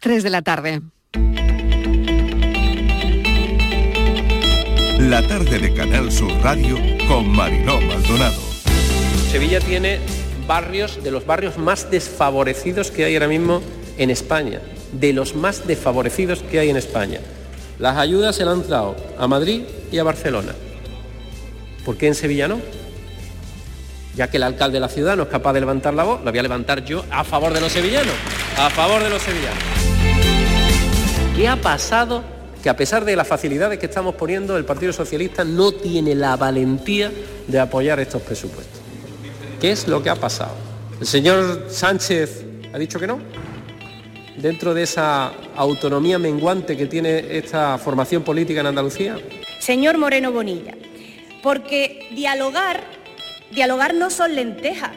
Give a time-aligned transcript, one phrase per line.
[0.00, 0.80] 3 de la tarde.
[4.98, 8.40] La tarde de Canal Sur Radio con Mariló Maldonado.
[9.30, 9.98] Sevilla tiene
[10.46, 13.60] barrios de los barrios más desfavorecidos que hay ahora mismo
[13.98, 17.20] en España, de los más desfavorecidos que hay en España.
[17.78, 20.54] Las ayudas se han dado a Madrid y a Barcelona.
[21.84, 22.58] ¿Por qué en Sevilla no?
[24.16, 26.30] Ya que el alcalde de la ciudad no es capaz de levantar la voz, la
[26.30, 28.14] voy a levantar yo a favor de los sevillanos,
[28.56, 29.79] a favor de los sevillanos.
[31.40, 32.22] ¿Qué ha pasado?
[32.62, 36.36] Que a pesar de las facilidades que estamos poniendo, el Partido Socialista no tiene la
[36.36, 37.10] valentía
[37.46, 38.78] de apoyar estos presupuestos.
[39.58, 40.52] ¿Qué es lo que ha pasado?
[41.00, 43.20] ¿El señor Sánchez ha dicho que no?
[44.36, 49.16] Dentro de esa autonomía menguante que tiene esta formación política en Andalucía.
[49.60, 50.74] Señor Moreno Bonilla,
[51.42, 52.82] porque dialogar,
[53.50, 54.90] dialogar no son lentejas.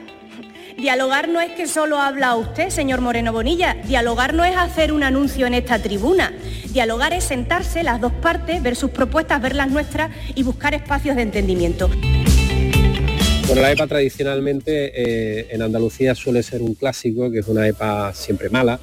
[0.78, 3.76] Dialogar no es que solo habla usted, señor Moreno Bonilla.
[3.86, 6.34] Dialogar no es hacer un anuncio en esta tribuna.
[6.72, 11.16] Dialogar es sentarse las dos partes, ver sus propuestas, ver las nuestras y buscar espacios
[11.16, 11.90] de entendimiento.
[13.48, 18.14] Bueno, la EPA tradicionalmente eh, en Andalucía suele ser un clásico, que es una EPA
[18.14, 18.80] siempre mala,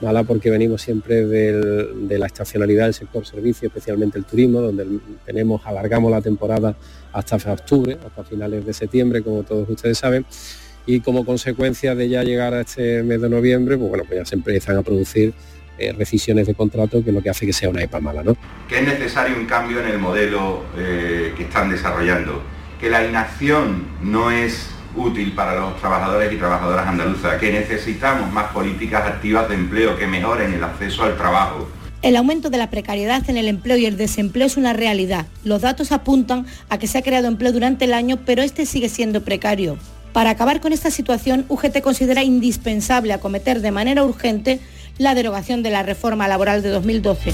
[0.00, 4.86] mala porque venimos siempre de la estacionalidad del sector servicio, especialmente el turismo, donde
[5.24, 6.76] tenemos, alargamos la temporada
[7.12, 10.26] hasta octubre, hasta finales de septiembre, como todos ustedes saben,
[10.86, 14.24] y como consecuencia de ya llegar a este mes de noviembre, pues bueno, pues ya
[14.24, 15.32] se empiezan a producir
[15.78, 18.36] eh, rescisiones de contrato, que es lo que hace que sea una EPA mala, ¿no?
[18.68, 22.42] Que es necesario un cambio en el modelo eh, que están desarrollando,
[22.80, 28.52] que la inacción no es útil para los trabajadores y trabajadoras andaluzas, que necesitamos más
[28.52, 31.68] políticas activas de empleo que mejoren el acceso al trabajo.
[32.02, 35.26] El aumento de la precariedad en el empleo y el desempleo es una realidad.
[35.44, 38.88] Los datos apuntan a que se ha creado empleo durante el año, pero este sigue
[38.88, 39.78] siendo precario.
[40.12, 44.60] Para acabar con esta situación, UGT considera indispensable acometer de manera urgente
[44.98, 47.32] la derogación de la reforma laboral de 2012.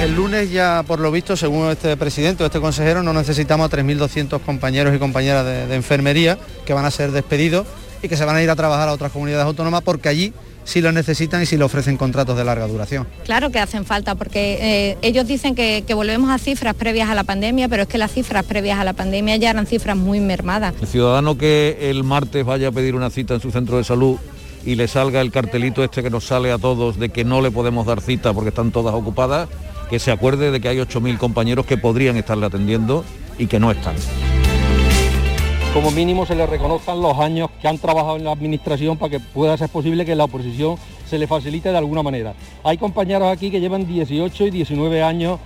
[0.00, 3.76] El lunes ya, por lo visto, según este presidente o este consejero, no necesitamos a
[3.76, 7.66] 3.200 compañeros y compañeras de, de, enfermería que van a ser despedidos
[8.02, 10.32] y que se van a ir a trabajar a otras comunidades autónomas porque allí
[10.64, 13.06] sí lo necesitan y sí le ofrecen contratos de larga duración.
[13.24, 17.14] Claro que hacen falta porque eh, ellos dicen que, que, volvemos a cifras previas a
[17.14, 20.20] la pandemia, pero es que las cifras previas a la pandemia ya eran cifras muy
[20.20, 20.74] mermadas.
[20.80, 24.18] El ciudadano que el martes vaya a pedir una cita en su centro de salud
[24.66, 27.50] y le salga el cartelito este que nos sale a todos de que no le
[27.50, 29.48] podemos dar cita porque están todas ocupadas,
[29.90, 33.04] que se acuerde de que hay 8.000 compañeros que podrían estarle atendiendo
[33.38, 33.94] y que no están.
[35.74, 39.18] Como mínimo se le reconozcan los años que han trabajado en la administración para que
[39.18, 42.32] pueda ser posible que la oposición se le facilite de alguna manera.
[42.62, 45.40] Hay compañeros aquí que llevan 18 y 19 años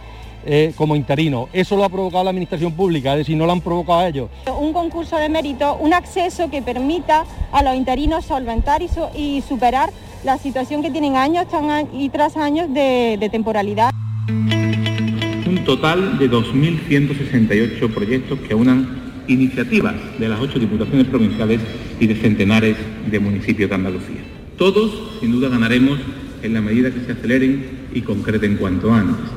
[0.44, 1.48] eh, como interino.
[1.54, 4.28] Eso lo ha provocado la administración pública, es decir, no lo han provocado ellos.
[4.60, 9.40] Un concurso de mérito, un acceso que permita a los interinos solventar y, su y
[9.40, 9.88] superar
[10.24, 11.46] la situación que tienen años
[11.94, 13.92] y tras años de, de temporalidad.
[14.28, 21.60] Un total de 2.168 proyectos que unan iniciativas de las ocho diputaciones provinciales
[22.00, 22.76] y de centenares
[23.10, 24.22] de municipios de Andalucía.
[24.56, 26.00] Todos, sin duda, ganaremos
[26.42, 29.30] en la medida que se aceleren y concreten cuanto antes.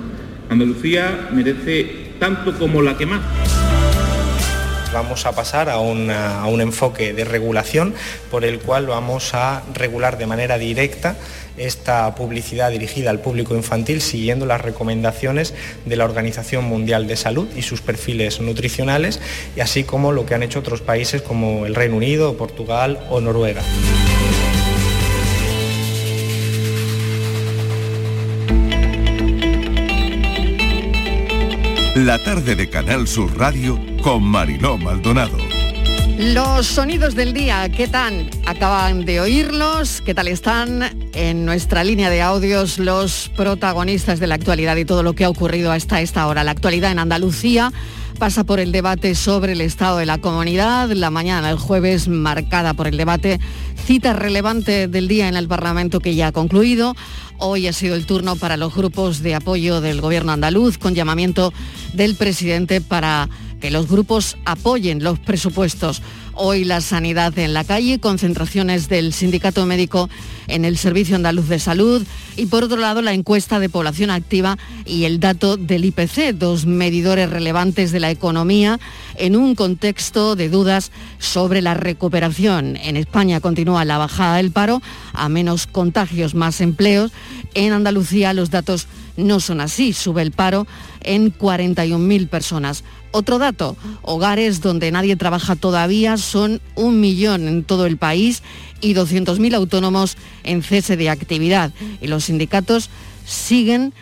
[0.50, 3.22] Andalucía merece tanto como la que más.
[4.94, 7.94] Vamos a pasar a, una, a, un enfoque de regulación
[8.30, 11.16] por el cual vamos a regular de manera directa
[11.58, 15.54] esta publicidad dirigida al público infantil siguiendo las recomendaciones
[15.86, 19.20] de la Organización Mundial de Salud y sus perfiles nutricionales,
[19.56, 23.22] y así como lo que han hecho otros países como el Reino Unido, Portugal o
[23.22, 23.62] Noruega.
[31.96, 35.38] La tarde de Canal Sur Radio con Mariló Maldonado.
[36.18, 38.30] Los sonidos del día, ¿qué tal?
[38.46, 41.01] Acaban de oírlos, ¿qué tal están?
[41.14, 45.30] En nuestra línea de audios los protagonistas de la actualidad y todo lo que ha
[45.30, 46.44] ocurrido hasta esta hora.
[46.44, 47.74] La actualidad en Andalucía
[48.18, 52.74] pasa por el debate sobre el estado de la comunidad, la mañana el jueves marcada
[52.74, 53.40] por el debate,
[53.86, 56.96] cita relevante del día en el Parlamento que ya ha concluido.
[57.40, 61.52] Hoy ha sido el turno para los grupos de apoyo del gobierno andaluz con llamamiento
[61.94, 63.28] del presidente para
[63.62, 66.02] que los grupos apoyen los presupuestos.
[66.34, 70.10] Hoy la sanidad en la calle, concentraciones del sindicato médico
[70.48, 72.04] en el Servicio Andaluz de Salud
[72.36, 76.66] y por otro lado la encuesta de población activa y el dato del IPC, dos
[76.66, 78.80] medidores relevantes de la economía
[79.16, 82.78] en un contexto de dudas sobre la recuperación.
[82.78, 84.82] En España continúa la bajada del paro,
[85.14, 87.12] a menos contagios, más empleos.
[87.54, 88.88] En Andalucía los datos
[89.18, 90.66] no son así, sube el paro
[91.02, 97.86] en 41.000 personas Otro dato, hogares donde nadie trabaja todavía son un millón en todo
[97.86, 98.42] el país
[98.80, 101.72] y 200.000 autónomos en cese de actividad.
[102.02, 102.90] Y los sindicatos
[103.26, 103.94] siguen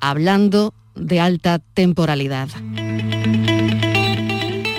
[0.00, 2.48] hablando de alta temporalidad.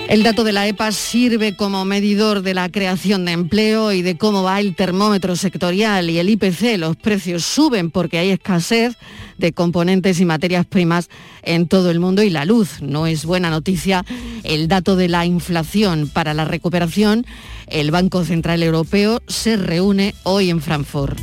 [0.07, 4.17] El dato de la EPA sirve como medidor de la creación de empleo y de
[4.17, 6.77] cómo va el termómetro sectorial y el IPC.
[6.77, 8.95] Los precios suben porque hay escasez
[9.37, 11.09] de componentes y materias primas
[11.43, 12.81] en todo el mundo y la luz.
[12.81, 14.05] No es buena noticia
[14.43, 16.09] el dato de la inflación.
[16.09, 17.25] Para la recuperación,
[17.67, 21.19] el Banco Central Europeo se reúne hoy en Frankfurt.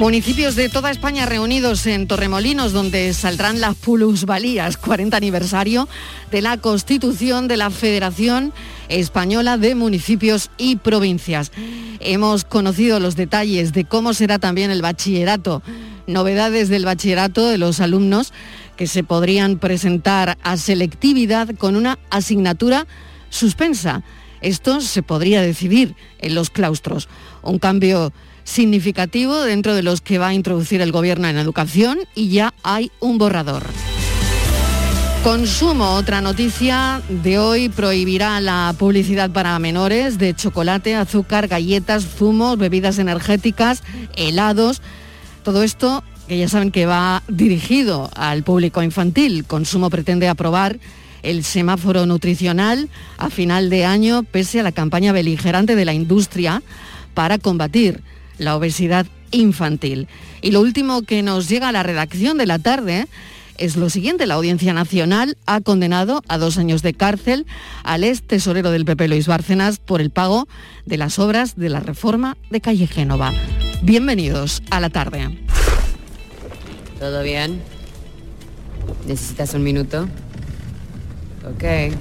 [0.00, 5.90] Municipios de toda España reunidos en Torremolinos, donde saldrán las plusvalías, 40 aniversario
[6.30, 8.54] de la constitución de la Federación
[8.88, 11.52] Española de Municipios y Provincias.
[12.00, 15.62] Hemos conocido los detalles de cómo será también el bachillerato,
[16.12, 18.32] novedades del bachillerato de los alumnos
[18.76, 22.86] que se podrían presentar a selectividad con una asignatura
[23.28, 24.02] suspensa.
[24.40, 27.08] Esto se podría decidir en los claustros.
[27.42, 28.12] Un cambio
[28.44, 32.90] significativo dentro de los que va a introducir el Gobierno en educación y ya hay
[33.00, 33.64] un borrador.
[35.22, 42.56] Consumo, otra noticia de hoy, prohibirá la publicidad para menores de chocolate, azúcar, galletas, zumos,
[42.56, 43.82] bebidas energéticas,
[44.16, 44.80] helados.
[45.42, 49.44] Todo esto que ya saben que va dirigido al público infantil.
[49.44, 50.78] Consumo pretende aprobar
[51.24, 52.88] el semáforo nutricional
[53.18, 56.62] a final de año pese a la campaña beligerante de la industria
[57.14, 58.02] para combatir
[58.38, 60.06] la obesidad infantil.
[60.40, 63.08] Y lo último que nos llega a la redacción de la tarde
[63.58, 64.26] es lo siguiente.
[64.26, 67.44] La Audiencia Nacional ha condenado a dos años de cárcel
[67.82, 70.46] al ex tesorero del PP, Luis Bárcenas, por el pago
[70.86, 73.32] de las obras de la reforma de Calle Génova.
[73.82, 75.38] Bienvenidos a la tarde.
[76.98, 77.62] ¿Todo bien?
[79.06, 80.06] ¿Necesitas un minuto?
[81.46, 81.94] Ok.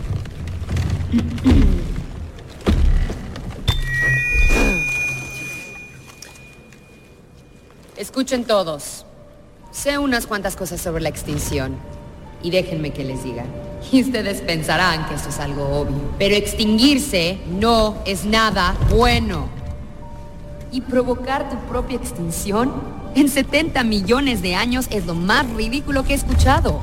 [7.96, 9.06] Escuchen todos.
[9.72, 11.78] Sé unas cuantas cosas sobre la extinción.
[12.44, 13.46] Y déjenme que les diga.
[13.90, 16.12] Y ustedes pensarán que esto es algo obvio.
[16.20, 19.59] Pero extinguirse no es nada bueno.
[20.72, 22.72] Y provocar tu propia extinción
[23.16, 26.82] en 70 millones de años es lo más ridículo que he escuchado.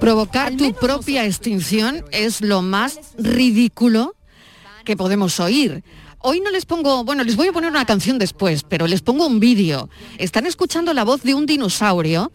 [0.00, 4.14] Provocar tu propia extinción es lo más ridículo
[4.84, 5.82] que podemos oír.
[6.20, 9.26] Hoy no les pongo, bueno, les voy a poner una canción después, pero les pongo
[9.26, 9.88] un vídeo.
[10.18, 12.32] Están escuchando la voz de un dinosaurio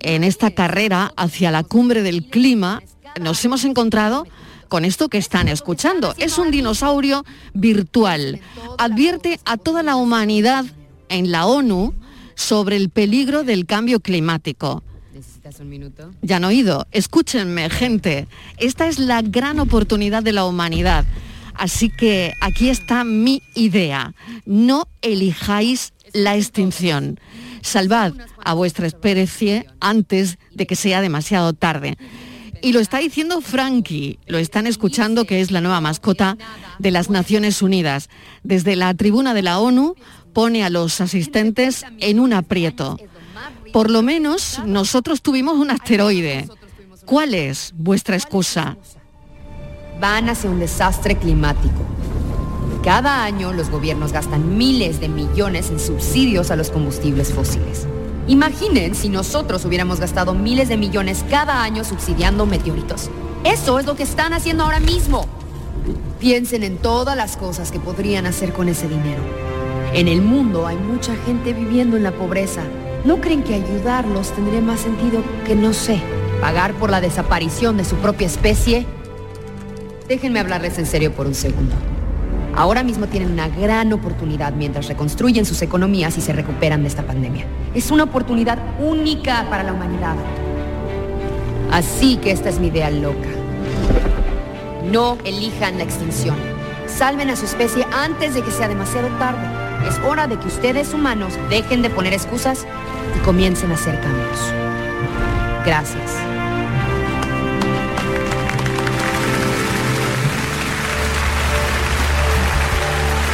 [0.00, 2.82] en esta carrera hacia la cumbre del clima.
[3.20, 4.26] Nos hemos encontrado
[4.68, 6.14] con esto que están escuchando.
[6.18, 7.24] Es un dinosaurio
[7.54, 8.40] virtual.
[8.78, 10.64] Advierte a toda la humanidad
[11.08, 11.94] en la ONU
[12.34, 14.82] sobre el peligro del cambio climático.
[15.12, 16.12] ¿Necesitas un minuto?
[16.22, 16.86] Ya han oído.
[16.92, 18.28] Escúchenme, gente.
[18.58, 21.04] Esta es la gran oportunidad de la humanidad.
[21.54, 24.14] Así que aquí está mi idea.
[24.46, 27.18] No elijáis la extinción.
[27.62, 28.12] Salvad
[28.44, 31.98] a vuestra especie antes de que sea demasiado tarde.
[32.62, 36.36] Y lo está diciendo Frankie, lo están escuchando, que es la nueva mascota
[36.78, 38.08] de las Naciones Unidas.
[38.42, 39.94] Desde la tribuna de la ONU
[40.32, 42.98] pone a los asistentes en un aprieto.
[43.72, 46.48] Por lo menos nosotros tuvimos un asteroide.
[47.04, 48.76] ¿Cuál es vuestra excusa?
[50.00, 51.84] van hacia un desastre climático.
[52.84, 57.86] Cada año los gobiernos gastan miles de millones en subsidios a los combustibles fósiles.
[58.28, 63.08] Imaginen si nosotros hubiéramos gastado miles de millones cada año subsidiando meteoritos.
[63.42, 65.26] Eso es lo que están haciendo ahora mismo.
[66.20, 69.22] Piensen en todas las cosas que podrían hacer con ese dinero.
[69.94, 72.64] En el mundo hay mucha gente viviendo en la pobreza.
[73.06, 75.98] ¿No creen que ayudarlos tendría más sentido que, no sé,
[76.42, 78.84] pagar por la desaparición de su propia especie?
[80.06, 81.74] Déjenme hablarles en serio por un segundo.
[82.58, 87.06] Ahora mismo tienen una gran oportunidad mientras reconstruyen sus economías y se recuperan de esta
[87.06, 87.46] pandemia.
[87.72, 90.16] Es una oportunidad única para la humanidad.
[91.70, 93.28] Así que esta es mi idea loca.
[94.90, 96.34] No elijan la extinción.
[96.88, 99.46] Salven a su especie antes de que sea demasiado tarde.
[99.88, 102.66] Es hora de que ustedes humanos dejen de poner excusas
[103.16, 104.52] y comiencen a hacer cambios.
[105.64, 106.37] Gracias.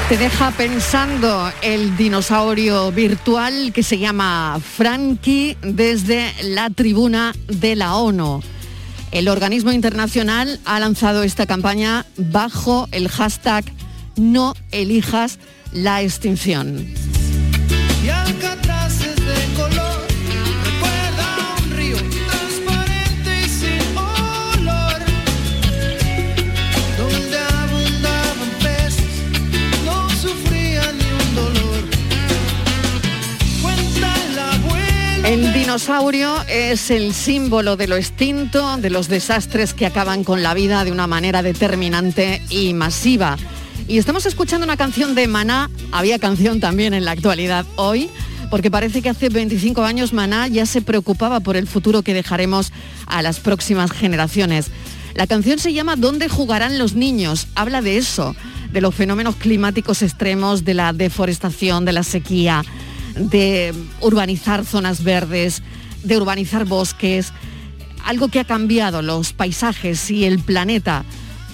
[0.09, 7.97] Te deja pensando el dinosaurio virtual que se llama Frankie desde la tribuna de la
[7.97, 8.43] ONU.
[9.13, 13.65] El organismo internacional ha lanzado esta campaña bajo el hashtag
[14.17, 15.39] No elijas
[15.73, 16.87] la extinción.
[35.65, 40.85] Dinosaurio es el símbolo de lo extinto, de los desastres que acaban con la vida
[40.85, 43.39] de una manera determinante y masiva.
[43.89, 48.11] Y estamos escuchando una canción de Maná, había canción también en la actualidad hoy,
[48.51, 52.71] porque parece que hace 25 años Maná ya se preocupaba por el futuro que dejaremos
[53.07, 54.67] a las próximas generaciones.
[55.15, 57.47] La canción se llama ¿Dónde jugarán los niños?
[57.55, 58.37] Habla de eso,
[58.71, 62.65] de los fenómenos climáticos extremos, de la deforestación, de la sequía,
[63.17, 65.63] de urbanizar zonas verdes,
[66.03, 67.33] de urbanizar bosques,
[68.05, 71.05] algo que ha cambiado los paisajes y el planeta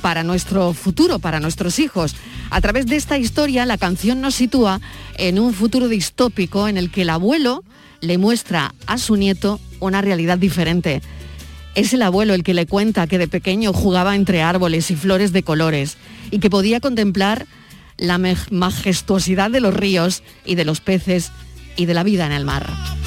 [0.02, 2.16] para nuestro futuro, para nuestros hijos.
[2.50, 4.80] A través de esta historia, la canción nos sitúa
[5.16, 7.62] en un futuro distópico en el que el abuelo
[8.00, 11.02] le muestra a su nieto una realidad diferente.
[11.74, 15.32] Es el abuelo el que le cuenta que de pequeño jugaba entre árboles y flores
[15.32, 15.96] de colores
[16.30, 17.46] y que podía contemplar
[17.96, 21.30] la majestuosidad de los ríos y de los peces
[21.80, 22.99] y de la vida en el mar.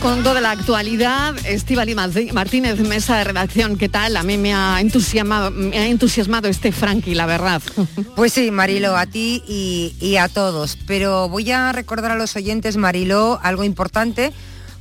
[0.00, 1.34] Con toda la actualidad.
[1.46, 4.16] Estivali Martínez, mesa de redacción, ¿qué tal?
[4.16, 7.62] A mí me ha entusiasmado, me ha entusiasmado este Frankie, la verdad.
[8.16, 10.78] Pues sí, Marilo, a ti y, a todos.
[10.86, 14.32] Pero voy a recordar a los oyentes, Marilo, algo importante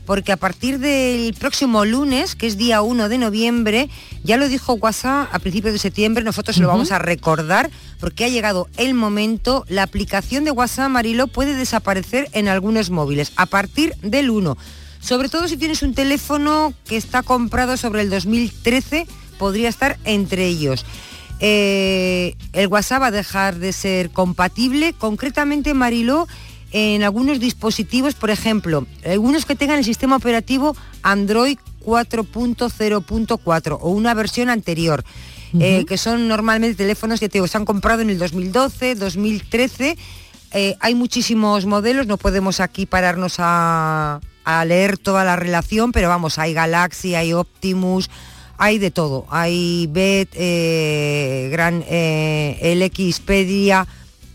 [0.06, 3.90] porque a partir del próximo lunes, que es día 1 de noviembre,
[4.24, 8.30] ya lo dijo WhatsApp a principios de septiembre, nosotros lo vamos a recordar porque ha
[8.30, 13.96] llegado el momento, la aplicación de WhatsApp Marilo puede desaparecer en algunos móviles a partir
[14.04, 14.56] del 1.
[15.06, 19.06] Sobre todo si tienes un teléfono que está comprado sobre el 2013,
[19.38, 20.84] podría estar entre ellos.
[21.40, 26.28] Eh, el WhatsApp va a dejar de ser compatible, concretamente Mariló,
[26.72, 34.16] en algunos dispositivos, por ejemplo, algunos que tengan el sistema operativo Android 4.0.4 o una
[34.16, 35.06] versión anterior.
[35.60, 39.98] Eh, que son normalmente teléfonos que te, se han comprado en el 2012, 2013.
[40.52, 44.20] Eh, hay muchísimos modelos, no podemos aquí pararnos a,
[44.66, 48.10] leer toda la relación, pero vamos, hay Galaxy, hay Optimus,
[48.58, 49.26] hay de todo.
[49.30, 53.88] Hay Bet, eh, Gran, el Xpedia,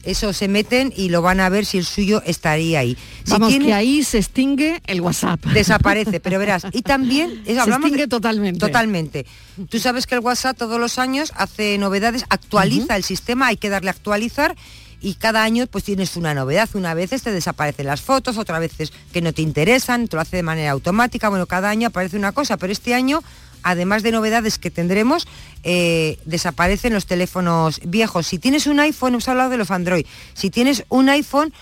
[0.03, 2.97] eso se meten y lo van a ver si el suyo estaría ahí.
[3.27, 5.45] Vamos, que ahí se extingue el WhatsApp.
[5.47, 6.67] Desaparece, pero verás.
[6.73, 7.43] Y también...
[7.45, 8.59] se extingue totalmente.
[8.59, 9.27] Totalmente.
[9.69, 13.69] Tú sabes que el WhatsApp todos los años hace novedades, actualiza el sistema, hay que
[13.69, 14.57] darle a actualizar
[15.01, 16.69] y cada año pues tienes una novedad.
[16.75, 20.37] Una vez te desaparecen las fotos, otra veces que no te interesan, te lo hace
[20.37, 21.29] de manera automática.
[21.29, 23.23] Bueno, cada año aparece una cosa, pero este año
[23.63, 25.27] además de novedades que tendremos,
[25.65, 28.27] eh, desaparecen los teléfonos viejos.
[28.27, 31.53] Si tienes un iPhone, hemos hablado de los Android, si tienes un iPhone,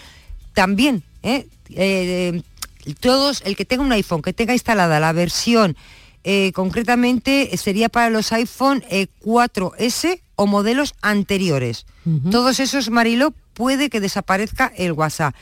[0.54, 1.46] también, ¿eh?
[1.70, 2.42] Eh,
[3.00, 5.76] todos, el que tenga un iPhone, que tenga instalada la versión,
[6.54, 11.86] concretamente sería para los iPhone 4S o modelos anteriores.
[12.30, 15.34] Todos esos, Marilo, puede que desaparezca el WhatsApp.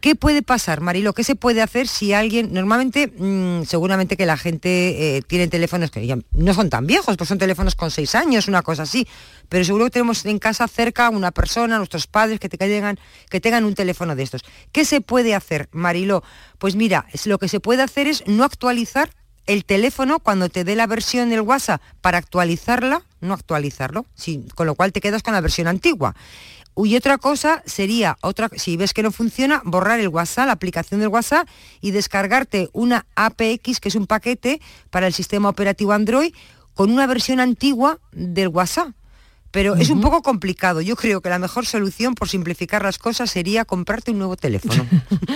[0.00, 1.12] ¿Qué puede pasar, Marilo?
[1.12, 5.90] ¿Qué se puede hacer si alguien, normalmente, mm, seguramente que la gente eh, tiene teléfonos
[5.90, 9.08] que ya no son tan viejos, pues son teléfonos con seis años, una cosa así,
[9.48, 13.64] pero seguro que tenemos en casa cerca una persona, nuestros padres, que, tengan, que tengan
[13.64, 14.42] un teléfono de estos.
[14.70, 16.22] ¿Qué se puede hacer, Marilo?
[16.58, 19.10] Pues mira, lo que se puede hacer es no actualizar
[19.48, 24.04] el teléfono cuando te dé la versión del WhatsApp para actualizarla, no actualizarlo,
[24.54, 26.14] con lo cual te quedas con la versión antigua.
[26.76, 31.00] Y otra cosa sería, otra, si ves que no funciona, borrar el WhatsApp, la aplicación
[31.00, 31.48] del WhatsApp
[31.80, 36.32] y descargarte una APX, que es un paquete para el sistema operativo Android,
[36.74, 38.90] con una versión antigua del WhatsApp.
[39.50, 40.80] Pero es un poco complicado.
[40.80, 44.86] Yo creo que la mejor solución, por simplificar las cosas, sería comprarte un nuevo teléfono.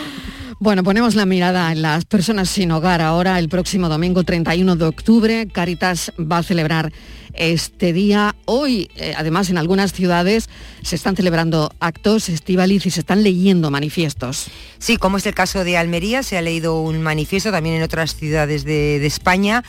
[0.60, 3.00] bueno, ponemos la mirada en las personas sin hogar.
[3.00, 6.92] Ahora, el próximo domingo 31 de octubre, Caritas va a celebrar
[7.34, 8.34] este día.
[8.44, 10.48] Hoy, eh, además, en algunas ciudades
[10.82, 14.46] se están celebrando actos estivaliz y se están leyendo manifiestos.
[14.78, 18.16] Sí, como es el caso de Almería, se ha leído un manifiesto también en otras
[18.16, 19.64] ciudades de, España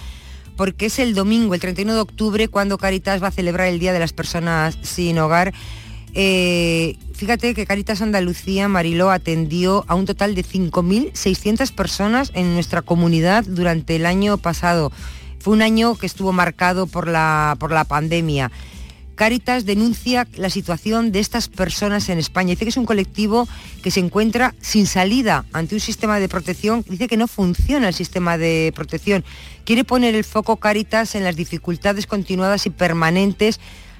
[0.55, 3.93] porque es el domingo, el 31 de octubre, cuando Caritas va a celebrar el Día
[3.93, 5.53] de las Personas Sin Hogar.
[6.13, 12.81] Eh, fíjate que Caritas Andalucía, Mariló, atendió a un total de 5.600 personas en nuestra
[12.81, 14.91] comunidad durante el año pasado.
[15.39, 18.51] Fue un año que estuvo marcado por la, por la pandemia.
[19.15, 22.51] Cáritas denuncia la situación de estas personas en España.
[22.51, 23.47] Dice que es un colectivo
[23.81, 26.83] que se encuentra sin salida ante un sistema de protección.
[26.89, 29.23] Dice que no funciona el sistema de protección.
[29.65, 33.59] Quiere poner el foco Cáritas en las dificultades continuadas y permanentes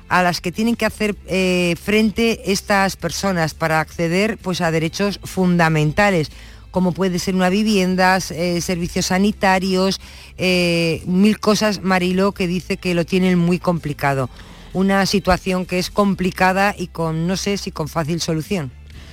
[0.09, 5.19] a las que tienen que hacer eh, frente estas personas para acceder pues, a derechos
[5.23, 6.31] fundamentales
[6.71, 10.01] como puede ser una vivienda, eh, servicios sanitarios,
[10.39, 14.27] eh, mil cosas, Marilo, que dice que lo tienen muy complicado
[14.73, 18.71] una situación que es complicada y con, no sé si con fácil solución.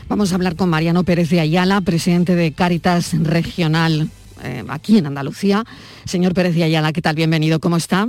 [0.09, 4.11] Vamos a hablar con Mariano Pérez de Ayala, presidente de Cáritas Regional
[4.43, 5.65] eh, aquí en Andalucía.
[6.05, 7.15] Señor Pérez de Ayala, ¿qué tal?
[7.15, 8.09] Bienvenido, ¿cómo está?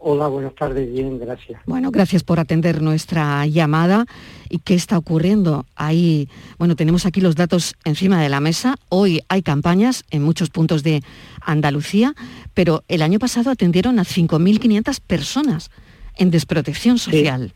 [0.00, 1.60] Hola, buenas tardes, bien, gracias.
[1.66, 4.06] Bueno, gracias por atender nuestra llamada.
[4.48, 5.66] ¿Y qué está ocurriendo?
[5.74, 8.76] Ahí, bueno, tenemos aquí los datos encima de la mesa.
[8.90, 11.02] Hoy hay campañas en muchos puntos de
[11.40, 12.14] Andalucía,
[12.54, 15.70] pero el año pasado atendieron a 5.500 personas
[16.18, 17.52] en desprotección social.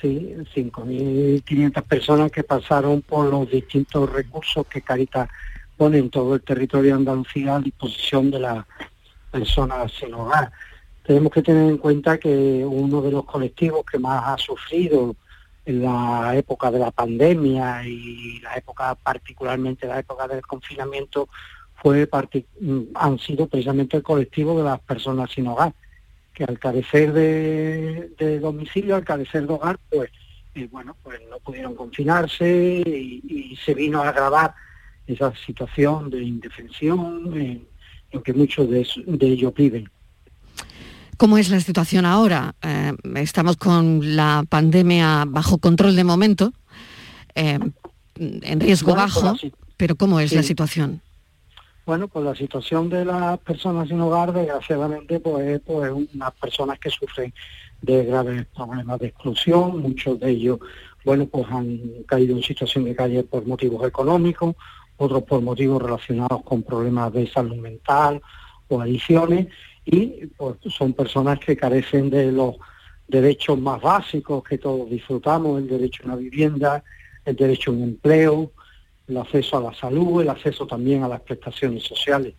[0.00, 5.28] Sí, 5.500 personas que pasaron por los distintos recursos que Caritas
[5.76, 8.64] pone en todo el territorio de Andalucía a disposición de las
[9.30, 10.50] personas sin hogar.
[11.06, 15.14] Tenemos que tener en cuenta que uno de los colectivos que más ha sufrido
[15.64, 21.28] en la época de la pandemia y la época particularmente la época del confinamiento
[21.76, 22.08] fue
[22.94, 25.74] han sido precisamente el colectivo de las personas sin hogar
[26.40, 30.10] que al carecer de, domicilio, al carecer de hogar, pues
[30.54, 34.54] eh, bueno, pues no pudieron confinarse y, se vino a agravar
[35.06, 38.86] esa situación de indefensión en, que muchos de,
[39.20, 39.90] ellos viven.
[41.18, 42.54] ¿Cómo es la situación ahora?
[42.62, 46.54] Eh, estamos con la pandemia bajo control de momento,
[47.34, 47.58] eh,
[48.16, 49.36] en riesgo bajo,
[49.76, 51.02] pero ¿cómo es la situación?
[51.90, 56.78] Bueno, pues la situación de las personas sin hogar, desgraciadamente, pues es pues, unas personas
[56.78, 57.34] que sufren
[57.82, 60.60] de graves problemas de exclusión, muchos de ellos,
[61.04, 64.54] bueno, pues han caído en situación de calle por motivos económicos,
[64.98, 68.22] otros por motivos relacionados con problemas de salud mental
[68.68, 69.48] o adicciones,
[69.84, 72.54] y pues son personas que carecen de los
[73.08, 76.84] derechos más básicos que todos disfrutamos, el derecho a una vivienda,
[77.24, 78.52] el derecho a un empleo,
[79.10, 82.34] el acceso a la salud, el acceso también a las prestaciones sociales.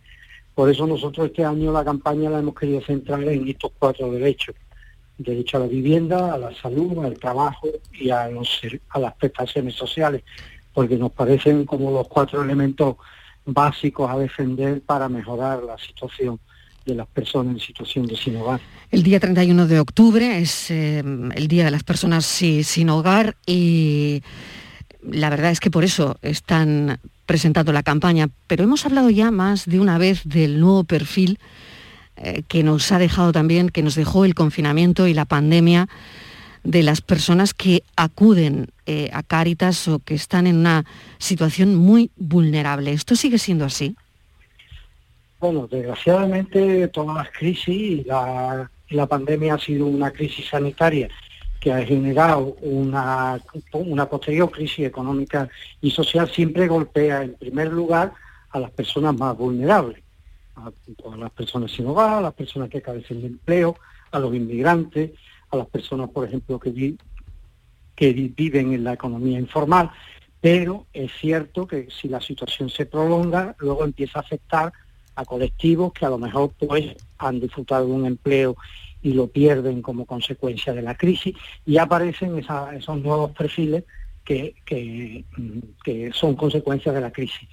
[0.54, 4.54] Por eso nosotros este año la campaña la hemos querido centrar en estos cuatro derechos.
[5.18, 8.28] Derecho a la vivienda, a la salud, al trabajo y a,
[8.88, 10.22] a las prestaciones sociales,
[10.72, 12.96] porque nos parecen como los cuatro elementos
[13.44, 16.40] básicos a defender para mejorar la situación
[16.86, 18.60] de las personas en situación de sin hogar.
[18.90, 24.22] El día 31 de octubre es eh, el Día de las Personas sin Hogar y
[25.02, 29.66] la verdad es que por eso están presentando la campaña, pero hemos hablado ya más
[29.66, 31.38] de una vez del nuevo perfil
[32.16, 35.88] eh, que nos ha dejado también, que nos dejó el confinamiento y la pandemia
[36.62, 40.84] de las personas que acuden eh, a Cáritas o que están en una
[41.18, 42.92] situación muy vulnerable.
[42.92, 43.96] ¿Esto sigue siendo así?
[45.40, 51.08] Bueno, desgraciadamente todas las crisis la, la pandemia ha sido una crisis sanitaria
[51.62, 53.40] que ha generado una,
[53.72, 55.48] una posterior crisis económica
[55.80, 58.14] y social, siempre golpea en primer lugar
[58.50, 60.02] a las personas más vulnerables,
[60.56, 60.72] a,
[61.16, 63.76] las personas sin hogar, a las personas que carecen de empleo,
[64.10, 65.12] a los inmigrantes,
[65.52, 66.96] a las personas, por ejemplo, que,
[67.94, 69.92] que viven en la economía informal.
[70.40, 74.72] Pero es cierto que si la situación se prolonga, luego empieza a afectar
[75.14, 78.56] a colectivos que a lo mejor pues han disfrutado de un empleo
[79.02, 81.34] y lo pierden como consecuencia de la crisis
[81.66, 83.84] y aparecen esos nuevos perfiles
[84.24, 87.48] que, que, son consecuencias de la crisis.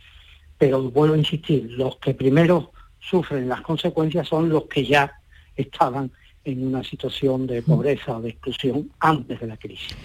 [0.58, 5.12] Pero vuelvo a insistir, los que primero sufren las consecuencias son los que ya
[5.56, 6.12] estaban
[6.44, 9.96] en una situación de pobreza o de exclusión antes de la crisis.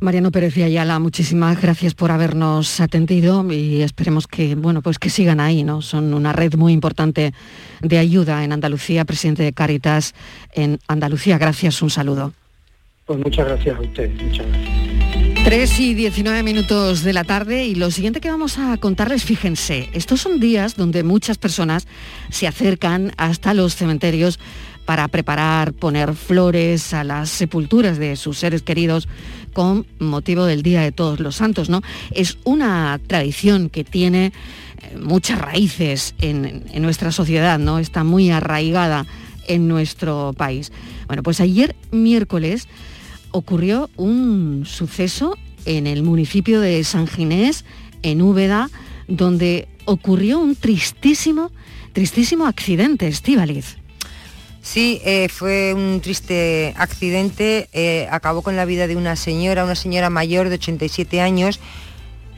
[0.00, 5.10] Mariano Pérez de Ayala, muchísimas gracias por habernos atendido y esperemos que, bueno, pues que
[5.10, 5.82] sigan ahí, ¿no?
[5.82, 7.32] Son una red muy importante
[7.80, 10.14] de ayuda en Andalucía, presidente de Cáritas
[10.52, 11.38] en Andalucía.
[11.38, 12.32] Gracias, un saludo.
[13.06, 14.84] Pues muchas gracias a usted, muchas gracias.
[15.44, 19.90] 3 y 19 minutos de la tarde y lo siguiente que vamos a contarles, fíjense,
[19.92, 21.86] estos son días donde muchas personas
[22.30, 24.40] se acercan hasta los cementerios
[24.84, 29.08] para preparar, poner flores a las sepulturas de sus seres queridos
[29.52, 31.82] con motivo del Día de Todos los Santos, ¿no?
[32.10, 37.78] Es una tradición que tiene eh, muchas raíces en, nuestra sociedad, ¿no?
[37.78, 39.06] Está muy arraigada
[39.46, 40.72] en nuestro país.
[41.06, 42.68] Bueno, pues ayer miércoles
[43.30, 47.64] ocurrió un suceso en el municipio de San Ginés,
[48.02, 48.70] en Úbeda,
[49.08, 51.50] donde ocurrió un tristísimo,
[51.92, 53.76] tristísimo accidente, Estíbaliz.
[54.64, 59.74] Sí, eh, fue un triste accidente, eh, acabó con la vida de una señora, una
[59.74, 61.60] señora mayor de 87 años.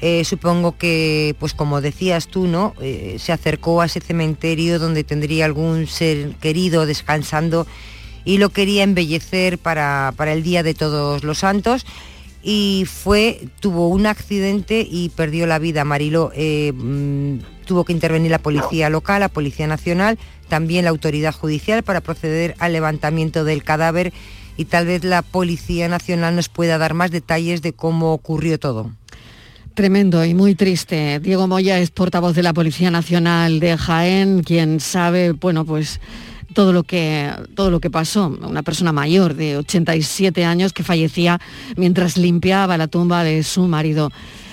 [0.00, 2.74] Eh, supongo que, pues como decías tú, ¿no?
[3.18, 7.64] se acercó a ese cementerio donde tendría algún ser querido descansando
[8.24, 11.86] y lo quería embellecer para, para el Día de Todos los Santos
[12.48, 15.84] y fue, tuvo un accidente y perdió la vida.
[15.84, 20.16] Marilo eh, mm, tuvo que intervenir la policía local, la Policía Nacional,
[20.48, 24.12] también la autoridad judicial para proceder al levantamiento del cadáver
[24.56, 28.90] y tal vez la Policía Nacional nos pueda dar más detalles de cómo ocurrió todo.
[29.74, 31.20] Tremendo y muy triste.
[31.20, 36.00] Diego Moya es portavoz de la Policía Nacional de Jaén, quien sabe, bueno, pues
[36.54, 38.28] todo lo que, todo lo que pasó.
[38.40, 41.38] Una persona mayor de 87 años que fallecía
[41.76, 44.10] mientras limpiaba la tumba de su marido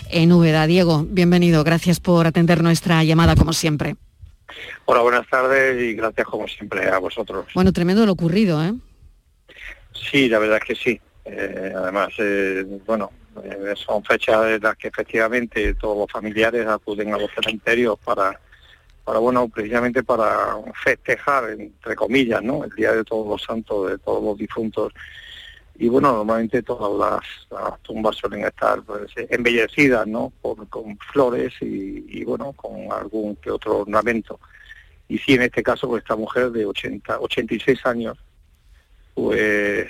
[0.10, 0.67] en Úbeda.
[0.67, 1.63] Diego, bienvenido.
[1.63, 3.95] Gracias por atender nuestra llamada como siempre.
[4.86, 7.46] Hola, buenas tardes y gracias como siempre a vosotros.
[7.54, 8.74] Bueno, tremendo lo ocurrido, ¿eh?
[9.94, 11.02] Sí, la verdad es que sí.
[11.26, 13.12] Eh, además, eh, bueno,
[13.44, 18.39] eh, son fechas en las que efectivamente todos los familiares acuden a los cementerios para
[19.04, 23.98] para bueno precisamente para festejar entre comillas no el día de todos los santos de
[23.98, 24.94] todos los difuntos
[25.76, 30.32] y bueno normalmente todas las, tumbas suelen estar pues, embellecidas no
[30.70, 34.40] con flores y, bueno con algún que otro ornamento
[35.08, 38.18] y sí en este caso pues esta mujer de 80 86 años
[39.14, 39.40] pues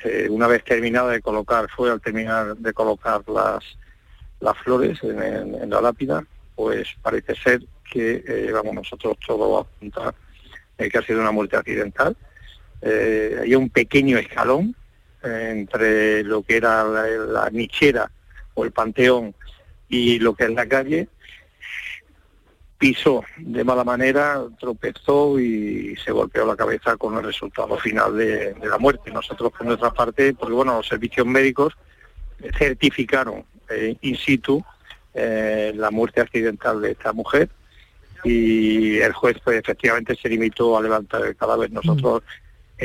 [0.06, 3.64] eh, una vez terminada de colocar fue al terminar de colocar las
[4.40, 10.16] las flores en, la lápida pues parece ser que eh, vamos nosotros todo apuntar
[10.78, 12.18] eh, que ha sido una muerte accidental.
[12.82, 14.76] Eh, hay un pequeño escalón
[15.24, 18.12] entre lo que era la, nichera
[18.54, 19.34] o el panteón
[19.90, 21.08] y lo que es la calle.
[22.78, 28.56] Pisó de mala manera, tropezó y se golpeó la cabeza con el resultado final de,
[28.62, 29.12] la muerte.
[29.12, 31.74] Nosotros por nuestra parte, porque bueno, los servicios médicos
[32.58, 33.46] certificaron
[34.02, 34.64] in situ
[35.14, 37.50] la muerte accidental de esta mujer
[38.24, 41.72] y el juez pues efectivamente se limitó a levantar el cadáver.
[41.72, 42.24] Nosotros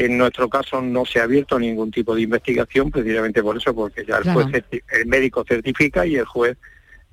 [0.04, 4.04] en nuestro caso no se ha abierto ningún tipo de investigación precisamente por eso, porque
[4.06, 6.56] ya el juez, el médico certifica y el juez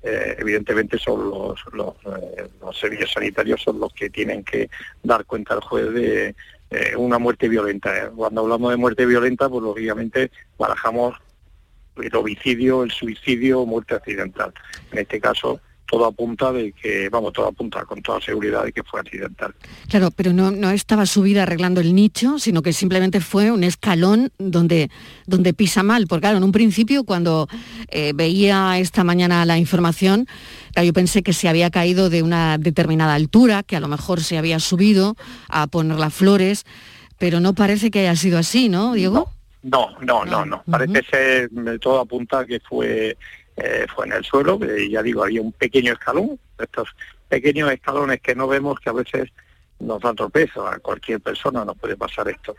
[0.04, 4.70] eh, evidentemente son los, eh, los, servicios sanitarios son los que tienen que
[5.02, 6.36] dar cuenta al juez de
[6.70, 8.10] eh, una muerte violenta.
[8.14, 11.16] Cuando hablamos de muerte violenta, pues lógicamente barajamos
[11.96, 14.54] el homicidio, el suicidio, muerte accidental.
[14.92, 18.82] En este caso, todo apunta de que, vamos, todo apunta con toda seguridad de que
[18.82, 19.54] fue accidental.
[19.88, 24.32] Claro, pero no, no estaba subida arreglando el nicho, sino que simplemente fue un escalón
[24.38, 24.90] donde,
[25.26, 26.06] donde pisa mal.
[26.06, 27.48] Porque claro, en un principio cuando
[27.88, 30.26] eh, veía esta mañana la información,
[30.84, 34.36] yo pensé que se había caído de una determinada altura, que a lo mejor se
[34.36, 35.16] había subido
[35.48, 36.64] a poner las flores,
[37.18, 39.30] pero no parece que haya sido así, ¿no, Diego?
[39.62, 40.62] No, no, no, no.
[40.70, 43.16] Parece ser, todo apunta que fue
[43.56, 46.88] eh, fue en el suelo, ya digo, había un pequeño escalón, estos
[47.28, 49.30] pequeños escalones que no vemos que a veces
[49.78, 52.56] nos dan tropezos, a cualquier persona nos puede pasar esto.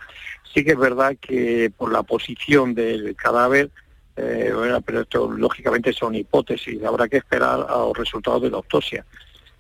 [0.53, 3.69] Sí que es verdad que por la posición del cadáver,
[4.15, 4.51] eh,
[4.86, 9.05] pero esto lógicamente son hipótesis, habrá que esperar a los resultados de la autopsia,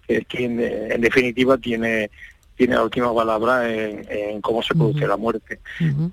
[0.07, 2.09] que es quien en definitiva tiene
[2.57, 5.59] tiene la última palabra en, cómo se produce la muerte.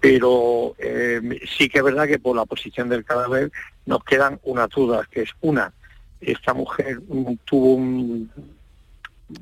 [0.00, 3.50] Pero eh, sí que es verdad que por la posición del cadáver
[3.86, 5.72] nos quedan unas dudas, que es una,
[6.20, 7.00] esta mujer
[7.46, 8.30] tuvo un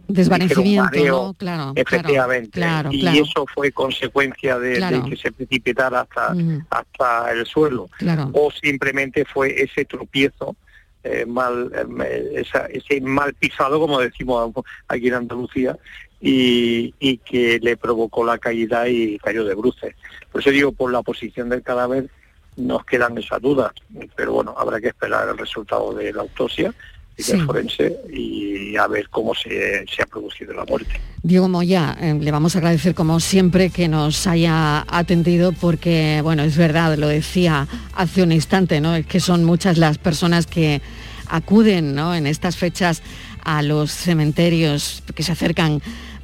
[0.06, 2.60] desvanecimiento, claro, efectivamente,
[2.92, 6.34] y eso fue consecuencia de, que se precipitara hasta,
[6.70, 7.90] hasta el suelo,
[8.32, 10.54] o simplemente fue ese tropiezo
[11.02, 11.72] eh, mal,
[12.04, 14.52] eh, ese mal pisado, como decimos
[14.86, 15.76] aquí en Andalucía,
[16.22, 19.94] y, que le provocó la caída y cayó de bruces.
[20.30, 22.08] Por eso digo, por la posición del cadáver
[22.56, 23.72] nos quedan esas dudas,
[24.14, 26.72] pero bueno, habrá que esperar el resultado de la autopsia
[27.16, 31.00] y del forense y a ver cómo se, ha producido la muerte.
[31.22, 36.42] Diego Moya, eh, le vamos a agradecer como siempre que nos haya atendido porque, bueno,
[36.42, 38.94] es verdad, lo decía hace un instante, ¿no?
[38.94, 40.82] Es que son muchas las personas que
[41.26, 42.14] acuden, ¿no?
[42.14, 43.02] En estas fechas
[43.44, 45.82] a los cementerios que se acercan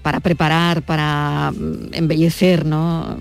[0.08, 3.18] para preparar, para mm, embellecer ¿no?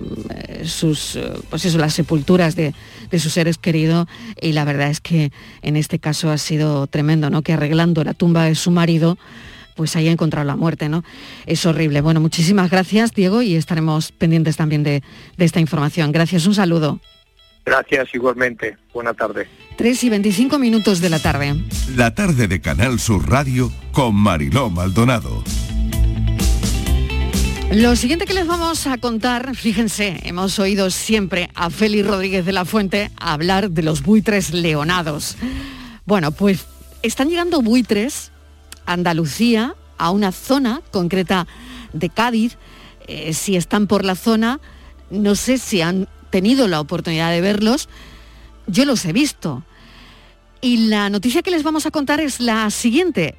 [0.63, 2.73] Sus, eh, pues eso, las sepulturas de,
[3.19, 4.08] sus seres queridos.
[4.39, 7.41] Y la verdad es que en este caso ha sido tremendo, ¿no?
[7.41, 9.17] que arreglando la tumba de su marido,
[9.76, 11.04] pues haya encontrado la muerte, ¿no?
[11.45, 12.00] Es horrible.
[12.00, 15.04] Bueno, muchísimas gracias, Diego, y estaremos pendientes también de,
[15.36, 16.13] de esta información.
[16.13, 17.02] Gracias, un saludo.
[17.65, 18.78] Gracias igualmente.
[18.93, 19.45] Buena tarde.
[19.76, 21.54] 3 y 25 minutos de la tarde.
[21.97, 25.43] La tarde de Canal Sur Radio con Mariló Maldonado.
[27.72, 32.54] Lo siguiente que les vamos a contar, fíjense, hemos oído siempre a Félix Rodríguez de
[32.54, 35.36] la Fuente hablar de los buitres leonados.
[36.06, 36.66] Bueno, pues
[37.04, 38.32] están llegando buitres
[38.86, 41.46] a Andalucía, a una zona concreta
[41.92, 42.58] de Cádiz.
[43.06, 44.62] Eh, si están por la zona,
[45.10, 47.90] no sé si han tenido la oportunidad de verlos.
[48.66, 49.64] Yo los he visto.
[50.62, 53.36] Y la noticia que les vamos a contar es la siguiente.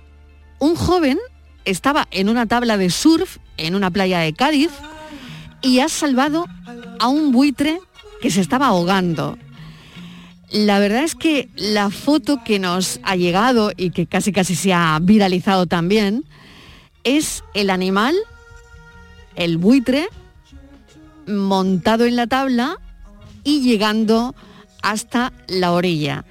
[0.58, 1.18] Un joven
[1.64, 4.70] estaba en una tabla de surf en una playa de Cádiz
[5.62, 6.46] y ha salvado
[6.98, 7.80] a un buitre
[8.20, 9.38] que se estaba ahogando.
[10.50, 14.72] La verdad es que la foto que nos ha llegado y que casi casi se
[14.72, 16.24] ha viralizado también
[17.04, 18.16] es el animal,
[19.36, 20.08] el buitre,
[21.26, 22.78] montado en la tabla
[23.44, 24.34] y llegando
[24.82, 26.24] hasta la orilla.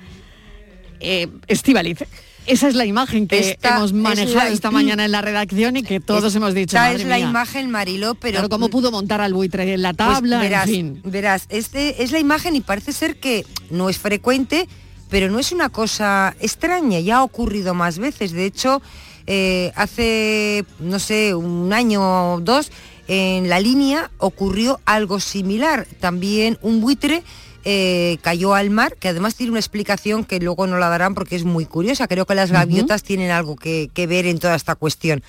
[0.99, 1.99] Eh, Estivaliz,
[2.47, 5.99] esa es la imagen que Esta hemos manejado esta mañana en la redacción y que
[5.99, 6.75] todos hemos dicho.
[6.77, 7.29] Esta "Madre es la mía".
[7.29, 8.47] imagen, Mariló, pero...
[8.49, 10.39] ¿cómo pudo montar al buitre en la Pues tabla?
[10.39, 11.01] verás, en fin.
[11.03, 14.67] verás, este es la imagen y parece ser que no es frecuente,
[15.09, 18.31] pero no es una cosa extraña, ya ha ocurrido más veces.
[18.31, 18.81] De hecho,
[19.27, 22.71] eh, hace, no sé, un año o dos,
[23.09, 25.87] en la línea ocurrió algo similar.
[26.01, 27.23] También un buitre
[27.69, 31.35] eh, cayó al mar, que además tiene una explicación que luego no la darán porque
[31.35, 32.07] es muy curiosa.
[32.07, 35.21] Creo que las gaviotas tienen algo que, que ver en toda esta cuestión.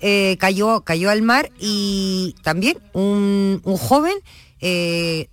[0.00, 4.16] Eh, cayó, cayó al mar y también un, un joven
[4.60, 5.28] eh,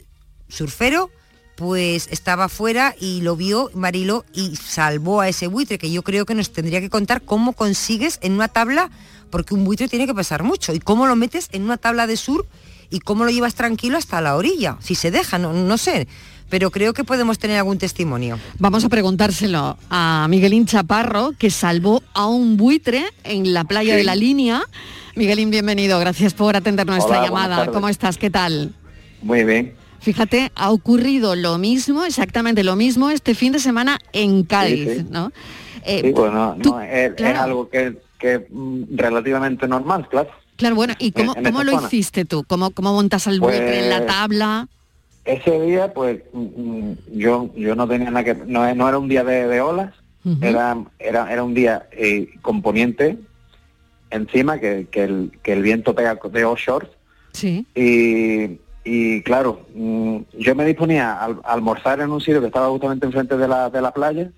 [0.48, 1.10] surfero
[1.56, 6.28] pues estaba fuera y lo vio Marilo y salvó a ese buitre que yo creo
[6.28, 8.92] que nos tendría que contar cómo consigues en una tabla
[9.32, 12.16] porque un buitre tiene que pesar mucho y cómo lo metes en una tabla de
[12.16, 12.46] surf
[12.92, 16.08] y cómo lo llevas tranquilo hasta la orilla si se deja no, no sé
[16.50, 22.04] pero creo que podemos tener algún testimonio Vamos a preguntárselo a Miguelín Chaparro, que salvó
[22.14, 23.98] a un buitre en la playa Sí.
[23.98, 24.62] de la línea.
[25.16, 26.00] Miguelín, bienvenido.
[26.00, 27.68] Gracias por atender nuestra Hola, llamada.
[27.72, 28.18] ¿Cómo estás?
[28.18, 28.72] ¿Qué tal?
[29.22, 29.74] Muy bien.
[30.00, 35.06] Fíjate, ha ocurrido lo mismo, exactamente lo mismo, este fin de semana en Cádiz, sí.
[35.10, 35.32] ¿no?
[35.86, 40.30] Eh, Sí, bueno, tú- no, es, es algo que, que mm, relativamente normal, claro.
[40.58, 41.88] Claro, bueno, ¿y cómo, en cómo lo zona.
[41.88, 42.44] hiciste tú?
[42.46, 44.68] ¿Cómo, cómo montas al buitre en la Pues, tabla?
[45.26, 48.36] Ese día, pues, mm, mm, yo yo no tenía nada que...
[48.36, 49.94] No, no era un día de, de olas,
[50.42, 53.18] era, era, era un día eh, con poniente
[54.10, 56.88] encima, que, que, el, que el viento pega de offshore,
[57.34, 57.66] Sí.
[57.74, 62.48] y, y claro, mm, yo me disponía a, al- a almorzar en un sitio que
[62.48, 64.30] estaba justamente enfrente de la, de la playa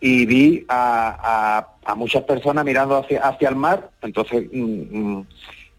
[0.00, 5.26] y vi a, a- a muchas personas mirando hacia, hacia el mar, entonces mm, mm,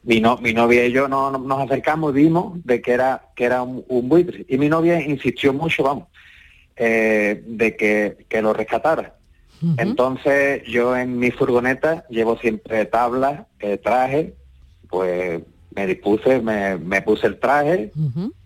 [0.03, 3.21] mi, no- mi novia y yo no- no- nos acercamos y vimos de que era,
[3.35, 4.45] que era un, un buitre.
[4.49, 6.05] Y mi novia insistió mucho, vamos,
[6.75, 9.15] eh, de que, que lo rescatara.
[9.77, 14.33] Entonces yo en mi furgoneta llevo siempre tablas, eh, traje,
[14.89, 15.41] pues
[15.75, 17.91] me dispuse, me, me puse el traje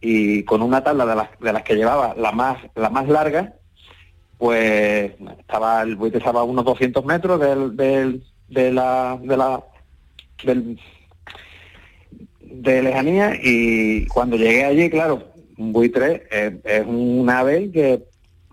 [0.01, 3.53] y con una tabla de las, de las que llevaba, la más, la más larga,
[4.37, 9.63] pues estaba el buitre estaba a unos 200 metros del, del, de la, de la,
[10.43, 10.79] del,
[12.53, 16.23] de lejanía y cuando llegué allí, claro, un buitre
[16.63, 18.03] es un ave que,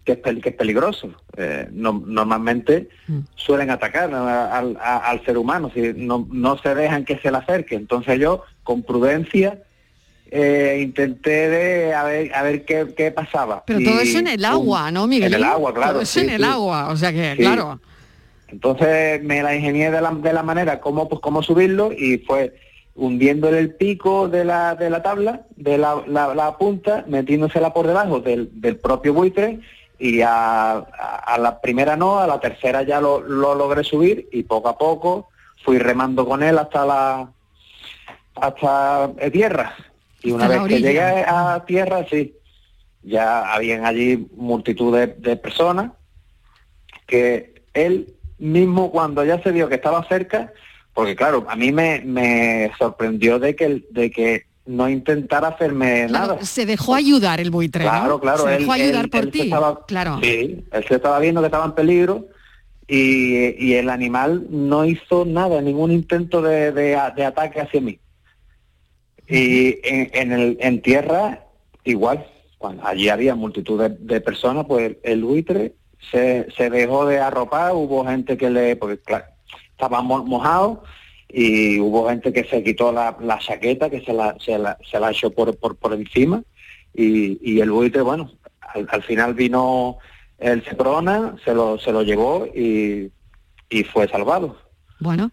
[0.04, 1.10] que, es, que es peligroso.
[1.36, 2.88] Eh, no- normalmente
[3.36, 7.30] suelen atacar a- al- a- al ser humano, si no, no se dejan que se
[7.30, 7.74] le acerque.
[7.74, 9.62] Entonces yo, con prudencia,
[10.30, 13.64] eh, intenté de a ver, a ver qué, qué pasaba.
[13.66, 15.34] Pero Y, todo eso en el agua, ¿no, Miguel?
[15.34, 15.92] En el agua, claro.
[15.94, 17.38] Todo eso sí, en el agua, o sea que, Sí.
[17.38, 17.80] claro.
[18.48, 22.52] Entonces me la ingenié de la, de la manera cómo, pues, cómo subirlo y fue
[23.00, 27.86] hundiéndole el pico de la, de la tabla, de la, la- la punta, metiéndosela por
[27.86, 29.60] debajo del, del propio buitre
[29.98, 30.82] y a, a-
[31.34, 34.76] a la primera no, a la tercera ya lo, lo logré subir y poco a
[34.76, 35.28] poco
[35.64, 37.30] fui remando con él hasta la
[38.34, 39.74] hasta tierra.
[40.22, 42.34] Y una vez que llegué a tierra, sí,
[43.02, 45.92] ya habían allí multitud de, de personas
[47.06, 50.52] que él mismo cuando ya se vio que estaba cerca,
[51.00, 56.34] porque claro, a mí me, me sorprendió de que, de que no intentara hacerme Claro,
[56.34, 56.44] nada.
[56.44, 57.90] se dejó ayudar el buitre, ¿no?
[57.90, 59.40] Claro, claro, Se él- dejó ayudar él- por él se ti.
[59.42, 60.18] estaba- Claro.
[60.22, 62.26] Sí, él se estaba viendo que estaba en peligro
[62.86, 67.80] y, y el animal no hizo nada, ningún intento de, de a- de ataque hacia
[67.80, 67.98] mí.
[69.28, 71.44] Y en, en, el, en tierra,
[71.84, 72.26] igual,
[72.58, 75.74] cuando allí había multitud de, de personas, pues el buitre
[76.10, 79.24] se, se dejó de arropar, hubo gente que le, porque claro,
[79.80, 80.82] estaba mo- mojado
[81.28, 85.00] y hubo gente que se quitó la, la chaqueta, que se la, se la, se
[85.00, 86.42] la echó por, por, por encima
[86.92, 89.96] y, y el buitre, bueno, al, al final vino
[90.38, 93.10] el Seprona, se lo, se lo llevó y,
[93.70, 94.56] y fue salvado.
[94.98, 95.30] Bueno,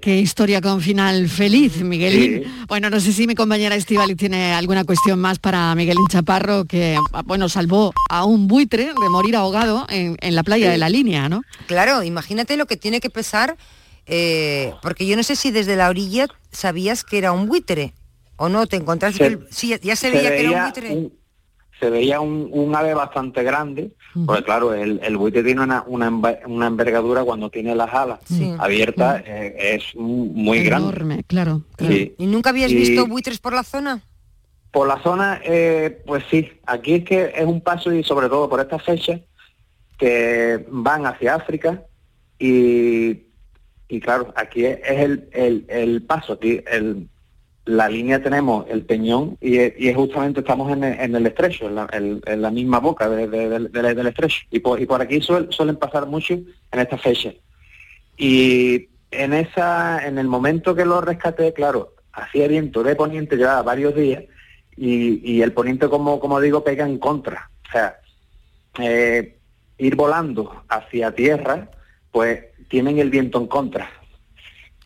[0.00, 2.44] Qué historia con final feliz, Miguelín.
[2.68, 6.96] Bueno, no sé si mi compañera Estivali tiene alguna cuestión más para Miguelín Chaparro, que
[7.24, 11.28] bueno, salvó a un buitre de morir ahogado en, en la playa de la línea,
[11.28, 11.42] ¿no?
[11.66, 13.56] Claro, imagínate lo que tiene que pesar,
[14.06, 17.94] eh, porque yo no sé si desde la orilla sabías que era un buitre
[18.36, 20.90] o no, te encontraste Se- que el- sí, ya se veía que era un buitre.
[20.94, 21.12] un-
[21.84, 23.90] se veía un, un ave bastante grande,
[24.24, 28.54] porque claro, el, el buitre tiene una, una, envergadura cuando tiene las alas Sí.
[28.58, 30.88] abiertas, eh, es muy grande.
[30.88, 31.60] Enorme, claro.
[31.78, 32.14] Sí.
[32.16, 34.00] ¿Y nunca habías Y visto buitres por la zona?
[34.70, 38.48] Por la zona, eh, pues sí, aquí es que es un paso y sobre todo
[38.48, 39.20] por estas fechas
[39.98, 41.82] que van hacia África
[42.38, 43.24] y,
[43.88, 47.10] y claro, aquí es, es el, el, el paso, aquí el,
[47.66, 52.78] la línea tenemos el peñón y, y justamente estamos en el, estrecho, en la, misma
[52.78, 54.42] boca de- de- de- de- del estrecho.
[54.50, 57.34] Y por, aquí suel- suelen pasar mucho en estas fechas.
[58.16, 63.62] Y en esa, en el momento que lo rescaté, claro, hacía viento de poniente, llevaba
[63.62, 64.24] varios días,
[64.76, 67.50] y, y el poniente, como, como digo, pega en contra.
[67.68, 67.96] O sea,
[68.78, 69.36] eh,
[69.78, 71.70] ir volando hacia tierra,
[72.10, 73.88] pues tienen el viento en contra.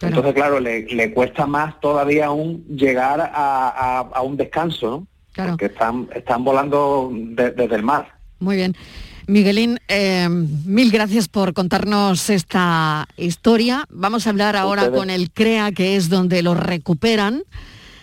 [0.00, 5.06] Entonces, claro, le, le cuesta más todavía aún llegar a, a- a un descanso, ¿no?
[5.32, 5.50] Claro.
[5.52, 8.14] Porque están, están volando de- desde el mar.
[8.38, 8.76] Muy bien.
[9.26, 13.84] Miguelín, eh, mil gracias por contarnos esta historia.
[13.90, 14.98] Vamos a hablar ahora Ustedes.
[14.98, 17.42] con el CREA, que es donde lo recuperan.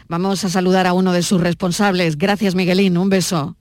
[0.07, 2.17] Vamos a saludar a uno de sus responsables.
[2.17, 2.97] Gracias, Miguelín.
[2.97, 3.55] Un beso.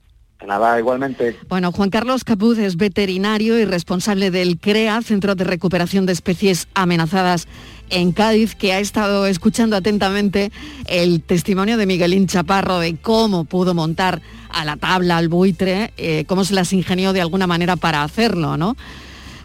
[0.45, 1.35] Nada, igualmente.
[1.49, 6.67] Bueno, Juan Carlos Capuz es veterinario y responsable del CREA, Centro de Recuperación de Especies
[6.75, 7.47] Amenazadas
[7.89, 10.51] en Cádiz, que ha estado escuchando atentamente
[10.87, 16.25] el testimonio de Miguelín Chaparro de cómo pudo montar a la tabla al buitre, eh,
[16.27, 18.75] cómo se las ingenió de alguna manera para hacerlo, ¿no?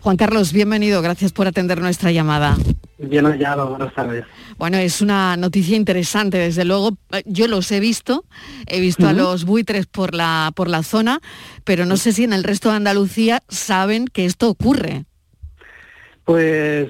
[0.00, 2.57] Juan Carlos, bienvenido, gracias por atender nuestra llamada.
[2.96, 4.24] Bien hallado, buenas tardes.
[4.57, 6.96] Bueno, es una noticia interesante, desde luego.
[7.12, 8.24] Eh, Yo los he visto,
[8.66, 11.20] he visto a los buitres por la, por la zona,
[11.64, 15.05] pero no sé si en el resto de Andalucía saben que esto ocurre.
[16.24, 16.88] Pues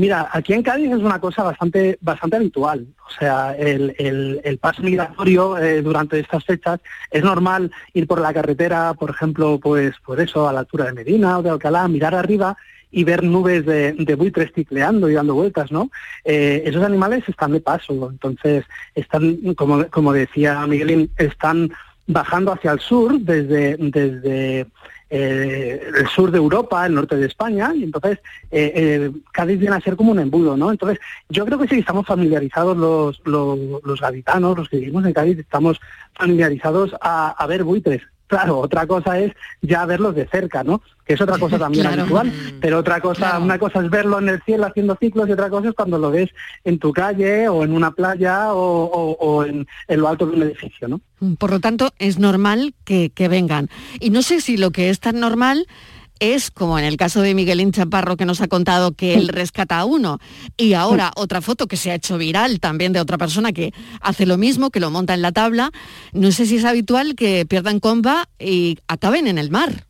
[0.00, 2.86] mira, aquí en Cádiz es una cosa bastante bastante habitual.
[3.06, 8.94] O sea, el, paso migratorio eh, durante estas fechas es normal ir por la carretera,
[8.94, 12.56] por ejemplo, pues por eso, a la altura de Medina o de Alcalá, mirar arriba
[12.90, 15.90] y ver nubes de, de buitres ticleando y dando vueltas, ¿no?
[16.24, 21.70] Eh, esos animales están de paso, entonces están, como, como decía Miguelín, están
[22.06, 24.66] bajando hacia el sur desde, desde
[25.10, 28.18] eh, el sur de Europa, el norte de España, y entonces
[28.50, 30.70] eh, eh, Cádiz viene a ser como un embudo, ¿no?
[30.70, 35.12] Entonces, yo creo que sí estamos familiarizados los, los, los gaditanos, los que vivimos en
[35.12, 35.80] Cádiz, estamos
[36.14, 38.02] familiarizados a, a ver buitres.
[38.30, 40.80] Claro, otra cosa es ya verlos de cerca, ¿no?
[41.04, 42.02] Que es otra cosa también Claro.
[42.02, 45.50] habitual, pero otra cosa, una cosa es verlo en el cielo haciendo ciclos y otra
[45.50, 46.30] cosa es cuando lo ves
[46.64, 50.36] en tu calle o en una playa o, o- o en, en lo alto de
[50.36, 51.00] un edificio, ¿no?
[51.18, 53.68] Mm, Por lo tanto, es normal que, que vengan.
[53.98, 55.66] Y no sé si lo que es tan normal
[56.20, 59.78] es, como en el caso de Miguelín Chaparro que nos ha contado que él rescata
[59.78, 60.18] a uno,
[60.56, 64.26] y ahora otra foto que se ha hecho viral también de otra persona que hace
[64.26, 65.70] lo mismo, que lo monta en la tabla,
[66.12, 69.86] no sé si es habitual que pierdan comba y acaben en el mar.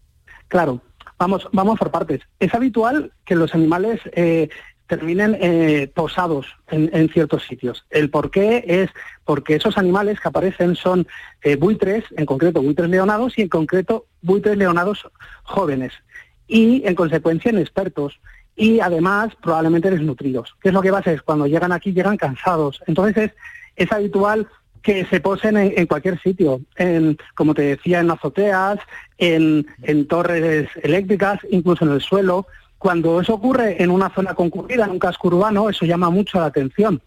[0.49, 0.81] Claro,
[1.19, 2.21] vamos, vamos por partes.
[2.39, 4.49] Es habitual que los animales eh,
[4.87, 7.85] terminen eh, posados en, en ciertos sitios.
[7.91, 8.91] El por qué es
[9.25, 11.07] porque esos animales que aparecen son
[11.43, 15.09] eh, buitres, en concreto buitres leonados y en concreto buitres leonados
[15.45, 15.93] jóvenes
[16.51, 18.21] y en consecuencia inexpertos
[18.57, 20.55] y además probablemente desnutridos.
[20.61, 21.13] ¿Qué es lo que pasa?
[21.13, 22.83] Es cuando llegan aquí llegan cansados.
[22.87, 23.31] Entonces
[23.77, 24.49] es, habitual
[24.83, 28.81] que se posen en, en cualquier sitio, en, como te decía, en azoteas,
[29.17, 32.47] en, en torres eléctricas, incluso en el suelo.
[32.79, 36.47] Cuando eso ocurre en una zona concurrida, en un casco urbano, eso llama mucho la
[36.47, 37.01] atención.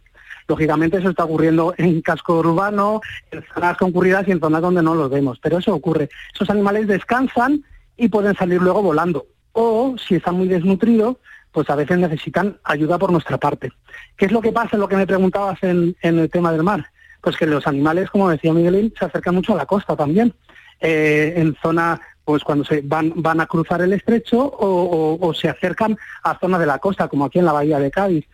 [0.47, 3.01] Lógicamente eso está ocurriendo en casco urbano,
[3.31, 6.09] en zonas concurridas y en zonas donde no los vemos, pero eso ocurre.
[6.33, 7.63] Esos animales descansan
[7.97, 9.25] y pueden salir luego volando.
[9.53, 11.17] O si están muy desnutridos,
[11.51, 13.71] pues a veces necesitan ayuda por nuestra parte.
[14.17, 16.85] ¿Qué es lo que pasa lo que me preguntabas en, en el tema del mar?
[17.21, 20.33] Pues que los animales, como decía Miguelín, se acercan mucho a la costa también.
[20.81, 25.33] Eh, en zona, pues cuando se van, van a cruzar el estrecho o, o- o
[25.33, 28.25] se acercan a zonas de la costa, como aquí en la bahía de Cádiz.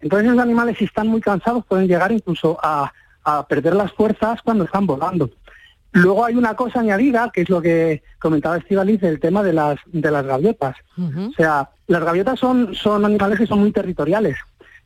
[0.00, 2.92] Entonces los animales, si están muy cansados, pueden llegar incluso a,
[3.24, 5.30] a perder las fuerzas cuando están volando.
[5.94, 9.78] Luego hay una cosa añadida, que es lo que comentaba Estivaliz, el tema de las,
[9.86, 10.76] de las gaviotas.
[10.98, 14.36] O sea, las gaviotas son, son animales que son muy territoriales.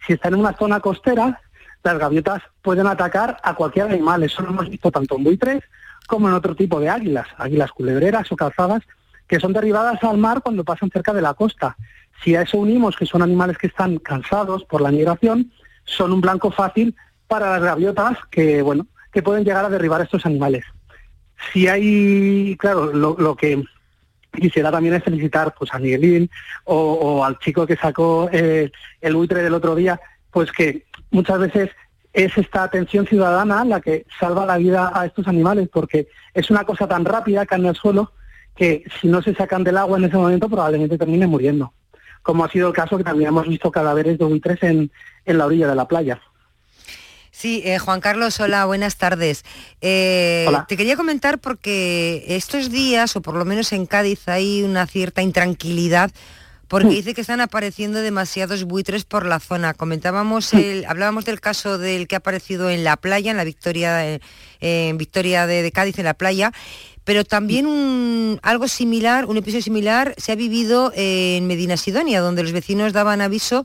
[0.07, 1.41] Si están en una zona costera,
[1.83, 4.23] las gaviotas pueden atacar a cualquier animal.
[4.23, 5.65] Eso lo hemos visto tanto en buitres
[6.07, 8.83] como en otro tipo de águilas, águilas culebreras o calzadas,
[9.27, 11.79] que son derribadas al mar cuando pasan cerca de la costa.
[12.23, 15.53] Si a eso unimos que son animales que están cansados por la migración,
[15.85, 16.95] son un blanco fácil
[17.27, 20.65] para las gaviotas que, bueno, que pueden llegar a derribar a estos animales.
[21.53, 23.63] Si hay, claro, lo, que
[24.33, 26.31] quisiera también es felicitar pues, a Miguelín
[26.65, 28.71] o, al chico que sacó eh,
[29.01, 31.71] el buitre del otro día, pues que muchas veces
[32.13, 36.65] es esta atención ciudadana la que salva la vida a estos animales, porque es una
[36.65, 38.13] cosa tan rápida, caen al suelo,
[38.57, 41.73] que si no se sacan del agua en ese momento probablemente terminen muriendo.
[42.23, 44.91] Como ha sido el caso que también hemos visto cadáveres de buitres en,
[45.25, 46.21] en la orilla de la playa.
[47.39, 49.45] Sí, eh, Juan Carlos, hola, buenas tardes.
[49.81, 54.89] Eh, te quería comentar porque estos días, o por lo menos en Cádiz, hay una
[54.89, 56.11] cierta intranquilidad
[56.67, 56.91] porque mm.
[56.91, 59.73] dice que están apareciendo demasiados buitres por la zona.
[59.73, 60.57] Comentábamos, mm.
[60.57, 64.19] el, hablábamos del caso del que ha aparecido en la playa, en la Victoria,
[64.59, 66.53] en Victoria de, Cádiz, en la playa,
[67.05, 72.43] pero también un, algo similar, un episodio similar se ha vivido en Medina Sidonia, donde
[72.43, 73.65] los vecinos daban aviso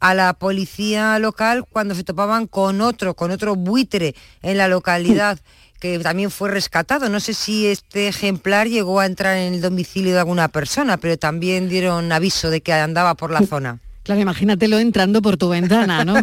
[0.00, 5.36] a la policía local cuando se topaban con otro, con otro buitre en la localidad.
[5.36, 7.08] Mm que también fue rescatado.
[7.08, 11.16] No sé si este ejemplar llegó a entrar en el domicilio de alguna persona, pero
[11.16, 13.78] también dieron aviso de que andaba por la zona.
[14.02, 16.14] Claro, imagínatelo entrando por tu ventana, ¿no?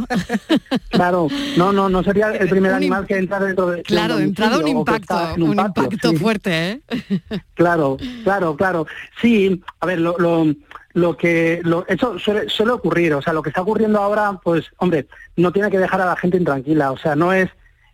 [0.89, 3.83] claro, no, no, no sería el primer animal que entra dentro de.
[3.83, 6.81] Claro, entrado un impacto, un, impacto fuerte, ¿eh?
[7.53, 8.87] Claro, claro, claro.
[9.21, 10.47] Sí, a ver, lo, lo,
[10.95, 14.65] lo que lo, eso suele, suele ocurrir, o sea, lo que está ocurriendo ahora, pues,
[14.77, 17.49] hombre, no tiene que dejar a la gente intranquila, o sea, no es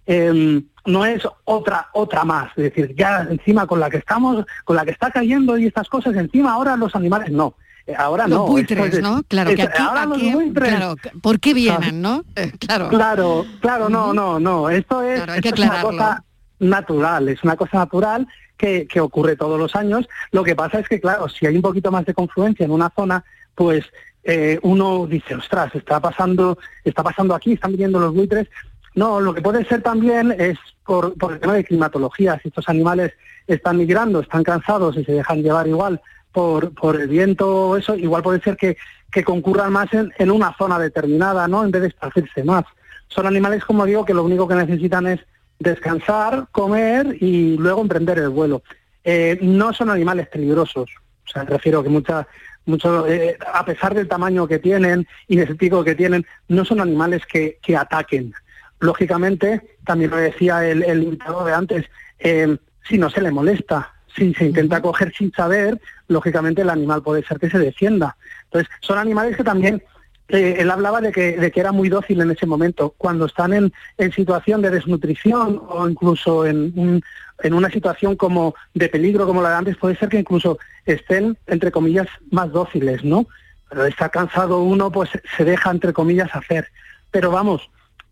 [0.06, 4.76] Em, no es otra otra más, es decir, ya encima con la que estamos, con
[4.76, 7.54] la que está cayendo y estas cosas, encima ahora los animales no.
[7.86, 8.48] Eh, ahora los no.
[8.48, 9.22] Buitres, ¿no?
[9.28, 12.26] Claro, que aquí, ahora los buitres, claro, ¿por qué vienen, no?
[12.36, 12.90] Eh, claro.
[12.90, 14.70] Claro, claro, no, no, no.
[14.70, 16.24] Esto es, una cosa
[16.60, 18.28] natural, es una cosa natural
[18.62, 20.08] que, ocurre todos los años.
[20.32, 22.92] Lo que pasa es que, claro, si hay un poquito más de confluencia en una
[22.96, 23.24] zona,
[23.56, 23.86] pues
[24.24, 28.48] eh, uno dice, ostras, está pasando, está pasando aquí, están viniendo los buitres,
[28.94, 32.40] no, lo que puede ser también es por, el tema de climatología.
[32.42, 33.14] Si estos animales
[33.48, 36.02] están migrando, están cansados y se dejan llevar igual
[36.32, 38.78] por, por el viento o eso, igual puede ser que,
[39.12, 41.64] que concurran más en, en, una zona determinada, ¿no?
[41.64, 42.66] En vez de esparcirse más.
[43.08, 45.20] Son animales, como digo, que lo único que necesitan es
[45.62, 48.64] descansar, comer y luego emprender el vuelo.
[49.04, 50.90] Eh, no son animales peligrosos.
[51.26, 52.26] O sea, me refiero que muchas
[52.66, 56.80] mucho, eh, a pesar del tamaño que tienen y del pico que tienen, no son
[56.80, 58.34] animales que, que ataquen
[58.82, 61.86] lógicamente, también lo decía el, el invitado de antes,
[62.20, 62.58] eh,
[62.88, 67.24] si no se le molesta, si se intenta coger sin saber, lógicamente el animal puede
[67.24, 68.18] ser que se defienda.
[68.46, 69.82] Entonces, son animales que también,
[70.32, 72.94] eh, él hablaba de que, de que era muy dócil en ese momento.
[72.98, 77.02] Cuando están en, en situación de desnutrición o incluso en,
[77.44, 81.38] en una situación como de peligro como la de antes, puede ser que incluso estén,
[81.48, 83.28] entre comillas, más dóciles, ¿no?
[83.70, 86.68] Pero está cansado uno, pues se deja, entre comillas, hacer.
[87.12, 87.70] Pero vamos,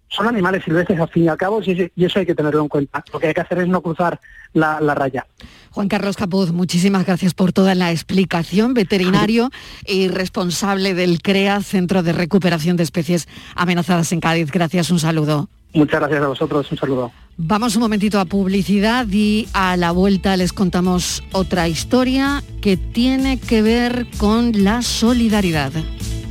[0.10, 3.04] son animales silvestres al fin y al cabo y eso hay que tenerlo en cuenta.
[3.14, 4.20] Lo que hay que hacer es no cruzar
[4.54, 5.26] la, raya.
[5.72, 9.52] Juan Carlos Capuz, muchísimas gracias por toda la explicación, veterinario
[9.86, 14.52] y responsable del CREA, Centro de Recuperación de Especies Amenazadas en Cádiz.
[14.52, 15.50] Gracias, un saludo.
[15.74, 17.12] Muchas gracias a vosotros, un saludo.
[17.38, 23.40] Vamos un momentito a publicidad y a la vuelta les contamos otra historia que tiene
[23.40, 25.72] que ver con la solidaridad.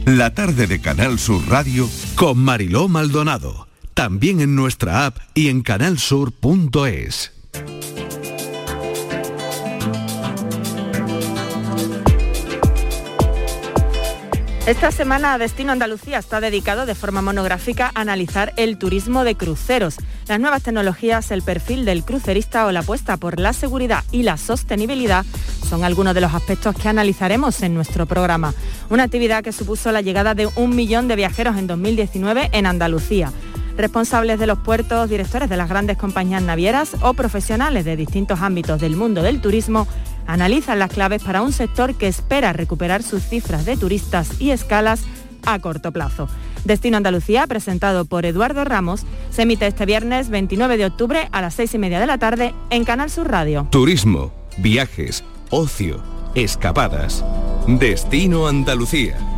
[0.05, 3.68] La tarde de Canal Sur Radio con Mariló Maldonado
[3.99, 7.33] también en nuestra app y en canalsur.es.
[14.67, 19.97] Esta semana Destino Andalucía está dedicado de forma monográfica a analizar el turismo de cruceros,
[20.29, 24.37] las nuevas tecnologías, el perfil del crucerista o la apuesta por la seguridad y la
[24.37, 25.27] sostenibilidad
[25.69, 28.55] son algunos de los aspectos que analizaremos en nuestro programa.
[28.91, 33.33] Una actividad que supuso la llegada de un millón de viajeros en 2019 en Andalucía
[33.79, 38.81] responsables de los puertos, directores de las grandes compañías navieras o profesionales de distintos ámbitos
[38.81, 39.87] del mundo del turismo
[40.27, 45.05] analizan las claves para un sector que espera recuperar sus cifras de turistas y escalas
[45.47, 46.29] a corto plazo.
[46.65, 51.55] Destino Andalucía, presentado por Eduardo Ramos, se emite este viernes 29 de octubre a las
[51.55, 53.69] seis y media de la tarde en Canal Sur Radio.
[53.71, 56.03] Turismo, viajes, ocio,
[56.35, 57.25] escapadas.
[57.67, 59.38] Destino Andalucía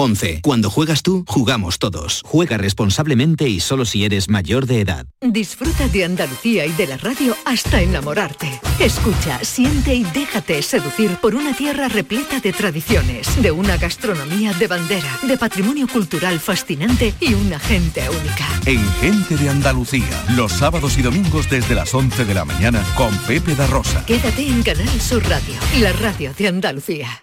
[0.00, 0.42] 11.
[0.42, 2.22] Cuando juegas tú, jugamos todos.
[2.24, 5.06] Juega responsablemente y solo si eres mayor de edad.
[5.20, 8.60] Disfruta de Andalucía y de la radio hasta enamorarte.
[8.78, 14.68] Escucha, siente y déjate seducir por una tierra repleta de tradiciones, de una gastronomía de
[14.68, 18.46] bandera, de patrimonio cultural fascinante y una gente única.
[18.66, 23.16] En Gente de Andalucía, los sábados y domingos desde las 11 de la mañana con
[23.26, 24.04] Pepe da Rosa.
[24.06, 27.22] Quédate en Canal Sur Radio, la radio de Andalucía.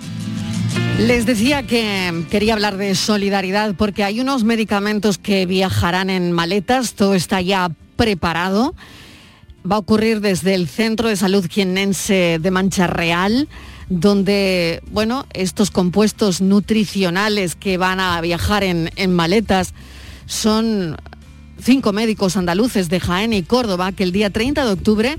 [0.99, 6.93] Les decía que quería hablar de solidaridad porque hay unos medicamentos que viajarán en maletas,
[6.93, 8.75] todo está ya preparado.
[9.69, 13.47] Va a ocurrir desde el Centro de Salud Quienense de Mancha Real,
[13.89, 19.73] donde, bueno, estos compuestos nutricionales que van a viajar en, en maletas
[20.25, 20.97] son
[21.61, 25.17] cinco médicos andaluces de Jaén y Córdoba que el día 30 de octubre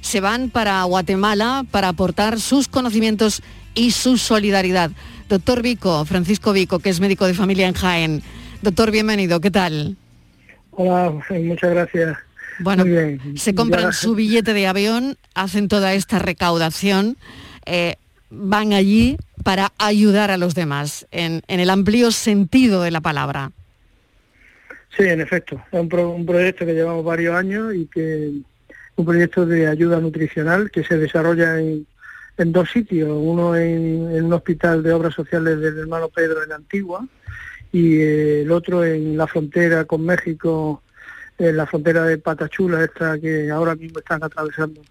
[0.00, 3.42] se van para Guatemala para aportar sus conocimientos
[3.74, 4.90] y su solidaridad.
[5.28, 8.22] Doctor Vico, Francisco Vico, que es médico de familia en Jaén.
[8.62, 9.96] Doctor, bienvenido, ¿qué tal?
[10.72, 12.16] Hola, muchas gracias.
[12.60, 13.36] Bueno, Muy bien.
[13.38, 17.16] se compran Ya- su billete de avión, hacen toda esta recaudación,
[17.64, 17.96] eh,
[18.30, 23.52] van allí para ayudar a los demás, en, en el amplio sentido de la palabra.
[24.96, 25.62] Sí, en efecto.
[25.72, 28.32] Es un, pro- un proyecto que llevamos varios años y que
[29.00, 31.86] un proyecto de ayuda nutricional que se desarrolla en,
[32.38, 36.52] en dos sitios, uno en, en un hospital de obras sociales del hermano Pedro en
[36.52, 37.06] Antigua
[37.72, 40.82] y eh, el otro en la frontera con México,
[41.38, 44.82] en la frontera de Patachula, esta que ahora mismo están atravesando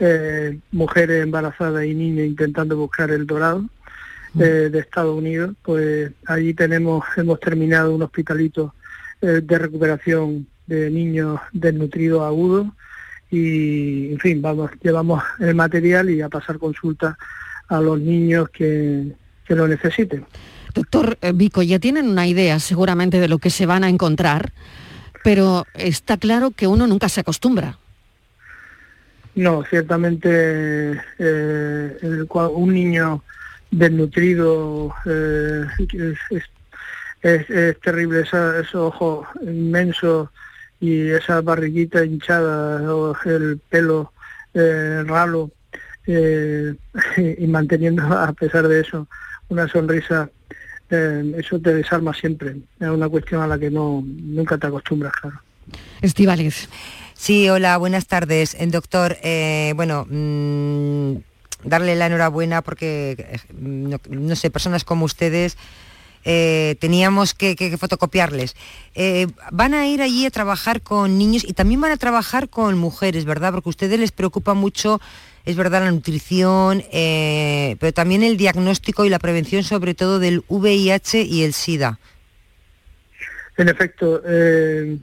[0.00, 3.64] eh, mujeres embarazadas y niñas intentando buscar el dorado
[4.38, 8.74] eh, de Estados Unidos, pues allí tenemos, hemos terminado un hospitalito
[9.20, 12.66] eh, de recuperación de niños desnutridos agudos
[13.36, 17.16] y, en fin, vamos, llevamos el material y a pasar consulta
[17.68, 19.12] a los niños que,
[19.46, 20.24] que lo necesiten.
[20.74, 24.52] Doctor eh, Vico, ya tienen una idea seguramente de lo que se van a encontrar,
[25.22, 27.78] pero está claro que uno nunca se acostumbra.
[29.34, 33.22] No, ciertamente eh, el un niño
[33.70, 36.50] desnutrido eh, es, es-
[37.22, 40.28] es- es terrible, esa- esos ojos inmensos
[40.80, 44.12] y esa barriguita hinchada, o el pelo
[44.52, 45.50] eh, ralo,
[46.06, 46.74] eh,
[47.38, 49.06] y manteniendo a pesar de eso
[49.48, 50.30] una sonrisa,
[50.90, 52.56] eh, eso te desarma siempre.
[52.80, 55.40] Es una cuestión a la que no nunca te acostumbras, claro.
[56.02, 56.68] Estivaliz.
[57.14, 58.54] Sí, hola, buenas tardes.
[58.54, 61.16] Eh, doctor, eh, bueno, mm,
[61.64, 65.56] darle la enhorabuena porque, no, no sé, personas como ustedes
[66.24, 68.56] eh, teníamos que, fotocopiarles.
[68.94, 72.78] Eh, van a ir allí a trabajar con niños y también van a trabajar con
[72.78, 73.52] mujeres, ¿verdad?
[73.52, 75.00] Porque a ustedes les preocupa mucho,
[75.44, 80.44] es verdad, la nutrición, eh, pero también el diagnóstico y la prevención, sobre todo del
[80.48, 81.98] VIH y el SIDA.
[83.56, 84.98] En efecto, eh,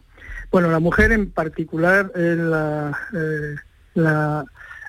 [0.51, 2.97] bueno, la mujer en particular es la,
[3.93, 4.45] la-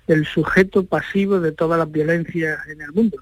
[0.08, 3.18] el sujeto pasivo de todas las violencias en el mundo.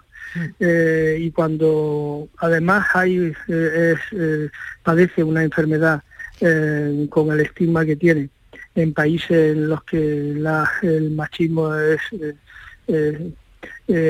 [0.61, 4.49] Eh, y cuando además hay eh, es, eh,
[4.83, 6.03] padece una enfermedad
[6.41, 8.31] eh, con el estigma que tiene
[8.74, 12.01] en países en los que la- el machismo es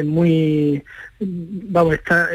[0.05, 0.83] muy
[1.21, 2.29] vamos está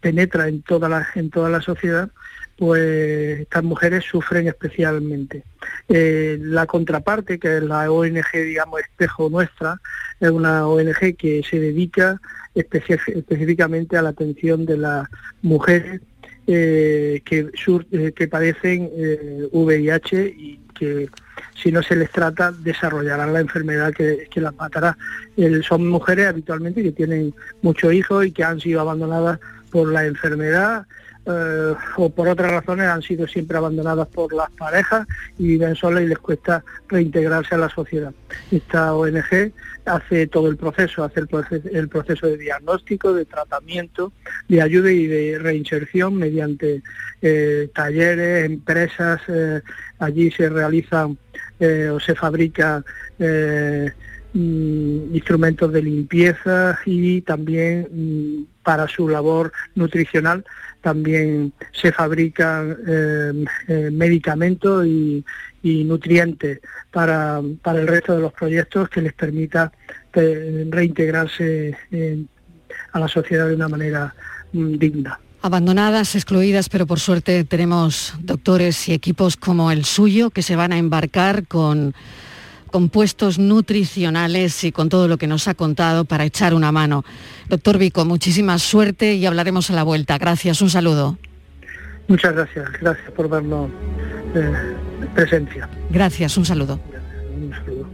[0.00, 2.10] penetra en toda la en toda la sociedad
[2.58, 5.44] pues estas mujeres sufren especialmente.
[5.88, 9.80] Eh, la contraparte, que es la ONG, digamos, espejo nuestra,
[10.18, 12.20] es una ONG que se dedica
[12.56, 15.08] específicamente a la atención de las
[15.40, 16.00] mujeres
[16.48, 18.90] eh, eh, que padecen
[19.52, 21.08] VIH y que
[21.54, 24.98] si no se les trata desarrollarán la enfermedad que, las matará.
[25.62, 29.38] son mujeres habitualmente que tienen muchos hijos y que han sido abandonadas
[29.70, 30.86] por la enfermedad
[31.28, 35.06] eh, o por otras razones han sido siempre abandonadas por las parejas
[35.38, 38.14] y viven solas y les cuesta reintegrarse a la sociedad.
[38.50, 39.52] Esta ONG
[39.84, 44.12] hace todo el proceso, hace el proceso, de diagnóstico, de tratamiento,
[44.48, 46.82] de ayuda y de reinserción mediante
[47.20, 49.60] eh, talleres, empresas, eh,
[49.98, 51.18] allí se realizan
[51.92, 52.84] o se fabrican
[53.18, 60.44] mm, instrumentos de limpieza y también mm, para su labor nutricional
[60.80, 65.24] también se fabrican eh, eh, medicamentos y,
[65.62, 66.60] nutrientes
[66.90, 69.70] para, el resto de los proyectos que les permita
[70.14, 71.76] eh, reintegrarse
[72.92, 74.14] a la sociedad de una manera
[74.52, 75.20] mm, digna.
[75.42, 80.72] Abandonadas, excluidas, pero por suerte tenemos doctores y equipos como el suyo que se van
[80.72, 81.94] a embarcar con
[82.68, 87.04] compuestos nutricionales y con todo lo que nos ha contado para echar una mano.
[87.48, 90.18] Doctor Vico, muchísima suerte y hablaremos a la vuelta.
[90.18, 91.18] Gracias, un saludo.
[92.08, 93.70] Muchas gracias, gracias por darnos
[94.34, 94.76] eh,
[95.14, 95.68] presencia.
[95.90, 96.80] Gracias, un saludo.
[97.36, 97.86] Un saludo.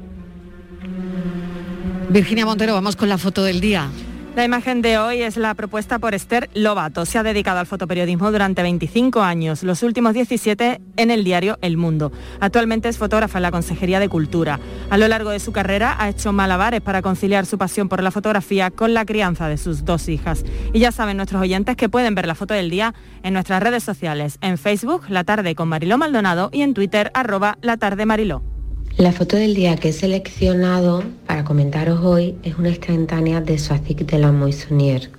[2.10, 3.88] Virginia Montero, vamos con la foto del día.
[4.37, 7.07] La imagen de hoy es la propuesta por Esther Lobato.
[7.07, 11.76] Se ha dedicado al fotoperiodismo durante 25 años, los últimos 17 en el diario El
[11.76, 12.11] Mundo.
[12.41, 14.59] Actualmente es fotógrafa en la Consejería de Cultura.
[14.91, 18.11] A lo largo de su carrera ha hecho malabares para conciliar su pasión por la
[18.11, 20.45] fotografía con la crianza de sus dos hijas.
[20.72, 23.85] Y ya saben nuestros oyentes que pueden ver la foto del día en nuestras redes
[23.85, 28.53] sociales, en Facebook, La Tarde con Mariló Maldonado y en Twitter, arroba La Tarde Mariló.
[28.97, 34.07] La foto del día que he seleccionado para comentaros hoy es una instantánea de Soazic
[34.07, 35.11] de la Moissonnière.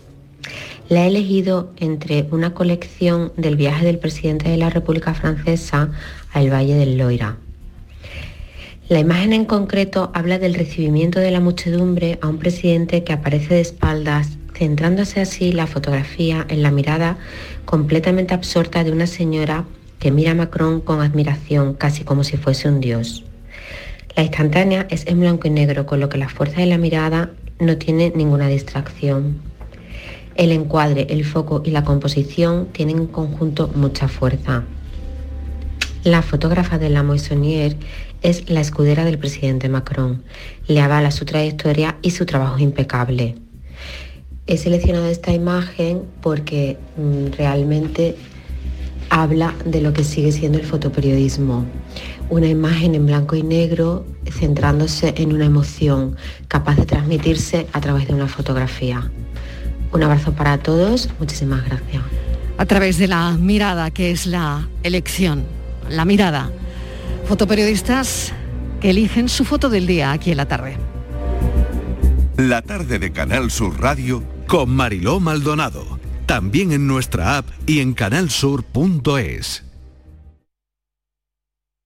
[0.87, 5.89] La he elegido entre una colección del viaje del presidente de la República Francesa
[6.31, 7.35] al Valle del Loira.
[8.87, 13.55] La imagen en concreto habla del recibimiento de la muchedumbre a un presidente que aparece
[13.55, 17.17] de espaldas, centrándose así la fotografía en la mirada
[17.65, 19.65] completamente absorta de una señora
[19.99, 23.24] que mira a Macron con admiración, casi como si fuese un dios.
[24.15, 27.31] La instantánea es en blanco y negro, con lo que la fuerza de la mirada
[27.59, 29.41] no tiene ninguna distracción.
[30.35, 34.63] El encuadre, el foco y la composición tienen en conjunto mucha fuerza.
[36.05, 37.75] La fotógrafa de la Moissonnière
[38.21, 40.23] es la escudera del presidente Macron.
[40.67, 43.35] Le avala su trayectoria y su trabajo impecable.
[44.47, 48.15] He seleccionado esta imagen porque mm, realmente
[49.09, 51.65] habla de lo que sigue siendo el fotoperiodismo
[52.29, 56.15] una imagen en blanco y negro centrándose en una emoción
[56.47, 59.11] capaz de transmitirse a través de una fotografía.
[59.91, 62.03] Un abrazo para todos, muchísimas gracias.
[62.57, 65.43] A través de la mirada, que es la elección,
[65.89, 66.51] la mirada.
[67.25, 68.33] Fotoperiodistas
[68.79, 70.77] que eligen su foto del día aquí en la tarde.
[72.37, 75.99] La tarde de Canal Sur Radio con Mariló Maldonado.
[76.25, 79.63] También en nuestra app y en canalsur.es.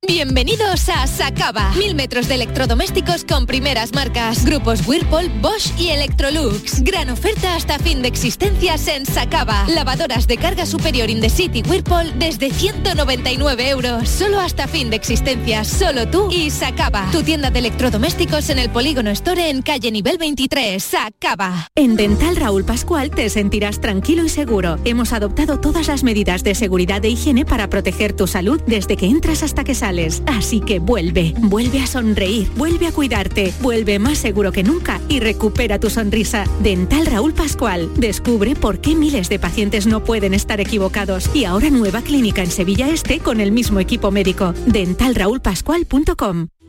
[0.08, 1.74] Bienvenidos a Sacaba.
[1.78, 4.46] Mil metros de electrodomésticos con primeras marcas.
[4.46, 6.82] Grupos Whirlpool, Bosch y Electrolux.
[6.84, 9.66] Gran oferta hasta fin de existencias en Sacaba.
[9.68, 14.08] Lavadoras de carga superior in the city Whirlpool desde 199 euros.
[14.08, 15.68] Solo hasta fin de existencias.
[15.68, 17.10] Solo tú y Sacaba.
[17.12, 20.82] Tu tienda de electrodomésticos en el Polígono Store en calle nivel 23.
[20.82, 21.68] Sacaba.
[21.76, 24.80] En Dental Raúl Pascual te sentirás tranquilo y seguro.
[24.86, 29.06] Hemos adoptado todas las medidas de seguridad e higiene para proteger tu salud desde que
[29.06, 29.89] entras hasta que sales
[30.28, 35.20] Así que vuelve, vuelve a sonreír, vuelve a cuidarte, vuelve más seguro que nunca y
[35.20, 36.46] recupera tu sonrisa.
[36.62, 37.90] Dental Raúl Pascual.
[37.96, 41.34] Descubre por qué miles de pacientes no pueden estar equivocados.
[41.34, 44.54] Y ahora nueva clínica en Sevilla Este con el mismo equipo médico.
[44.68, 46.59] dentalraulpascual.com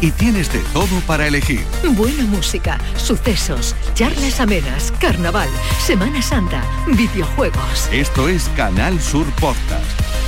[0.00, 1.64] y tienes de todo para elegir.
[1.90, 7.88] Buena música, sucesos, charlas amenas, carnaval, Semana Santa, videojuegos.
[7.92, 9.84] Esto es Canal Sur Podcast,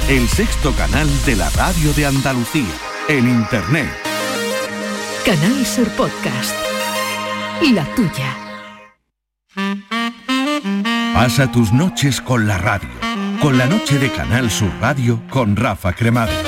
[0.08, 2.74] el sexto canal de la radio de Andalucía,
[3.08, 3.90] en Internet.
[5.24, 6.54] Canal Sur Podcast.
[7.72, 8.36] La tuya.
[11.12, 12.88] Pasa tus noches con la radio,
[13.42, 16.47] con la noche de Canal Sur Radio con Rafa Cremades.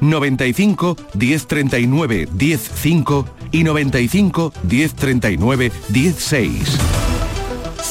[0.00, 6.78] 95 1039 105 y 95 1039 16.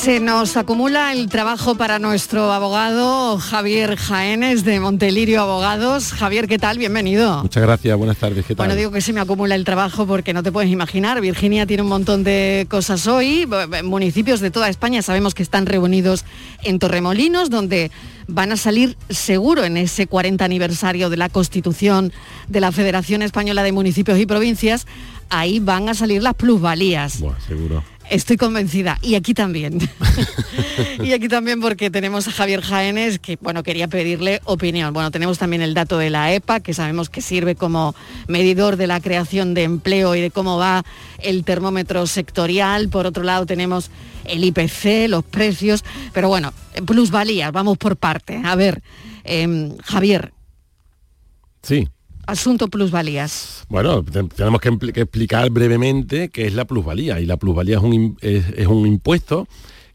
[0.03, 6.11] Se nos acumula el trabajo para nuestro abogado Javier Jaénes de Montelirio Abogados.
[6.11, 6.77] Javier, ¿qué tal?
[6.77, 7.41] Bienvenido.
[7.43, 8.45] Muchas gracias, buenas tardes.
[8.45, 8.65] ¿qué tal?
[8.65, 11.21] Bueno, digo que se me acumula el trabajo porque no te puedes imaginar.
[11.21, 13.47] Virginia tiene un montón de cosas hoy.
[13.85, 16.25] Municipios de toda España sabemos que están reunidos
[16.63, 17.89] en Torremolinos, donde
[18.27, 22.11] van a salir seguro en ese 40 aniversario de la Constitución
[22.47, 24.87] de la Federación Española de Municipios y Provincias.
[25.29, 27.19] Ahí van a salir las plusvalías.
[27.19, 27.83] Buah, seguro.
[28.09, 28.99] Estoy convencida.
[29.01, 29.79] Y aquí también.
[31.03, 34.93] y aquí también porque tenemos a Javier Jaénes, que bueno, quería pedirle opinión.
[34.93, 37.95] Bueno, tenemos también el dato de la EPA, que sabemos que sirve como
[38.27, 40.83] medidor de la creación de empleo y de cómo va
[41.19, 42.89] el termómetro sectorial.
[42.89, 43.89] Por otro lado, tenemos
[44.25, 45.83] el IPC, los precios.
[46.13, 46.53] Pero bueno,
[46.85, 48.41] plusvalías, vamos por parte.
[48.43, 48.81] A ver,
[49.23, 50.33] em, Javier.
[51.61, 51.87] Sí
[52.25, 53.65] asunto plusvalías?
[53.69, 54.69] Bueno, tenemos que,
[55.01, 57.19] explicar brevemente qué es la plusvalía.
[57.19, 59.47] Y la plusvalía es un, es, un impuesto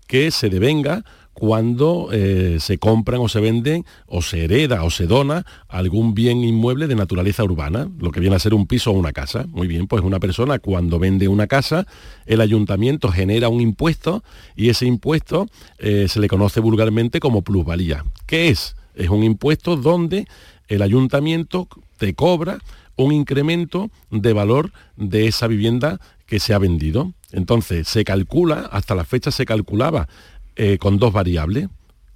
[0.07, 1.05] que se devenga
[1.39, 6.43] cuando eh, se compran o se venden o se hereda o se dona algún bien
[6.43, 9.47] inmueble de naturaleza urbana, lo que viene a ser un piso o una casa.
[9.53, 11.87] Muy bien, pues una persona cuando vende una casa,
[12.27, 14.25] el ayuntamiento genera un impuesto
[14.57, 15.47] y ese impuesto
[15.79, 18.05] eh, se le conoce vulgarmente como plusvalía.
[18.27, 18.75] ¿Qué es?
[18.97, 20.27] Es un impuesto donde
[20.67, 21.69] el ayuntamiento
[21.99, 22.59] te cobra
[22.97, 27.13] un incremento de valor de esa vivienda que se ha vendido.
[27.31, 30.09] Entonces, se calcula, hasta la fecha se calculaba
[30.59, 31.69] eh, con dos variables,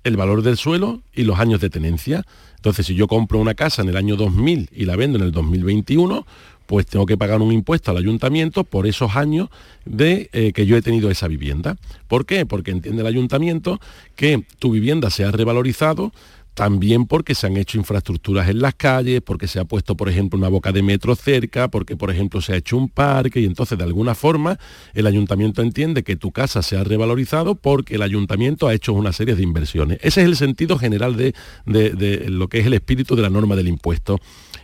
[0.03, 2.25] el valor del suelo y los años de tenencia.
[2.57, 5.31] Entonces, si yo compro una casa en el año 2000 y la vendo en el
[5.31, 6.27] 2021,
[6.67, 9.49] pues tengo que pagar un impuesto al ayuntamiento por esos años
[9.85, 11.77] de eh, que yo he tenido esa vivienda.
[12.09, 12.45] ¿Por qué?
[12.45, 13.81] Porque entiende el ayuntamiento
[14.17, 16.13] que tu vivienda se ha revalorizado
[16.55, 20.39] también porque se han hecho infraestructuras en las calles, porque se ha puesto, por ejemplo,
[20.39, 23.79] una boca de metro cerca, porque, por ejemplo, se ha hecho un parque y entonces,
[23.79, 24.59] de alguna forma,
[24.95, 29.13] el ayuntamiento entiende que tu casa se ha revalorizado porque el ayuntamiento ha hecho una
[29.13, 29.99] serie de inversiones.
[30.03, 31.35] Ese es el sentido general de,
[31.65, 34.21] de lo que es el espíritu de la norma del impuesto.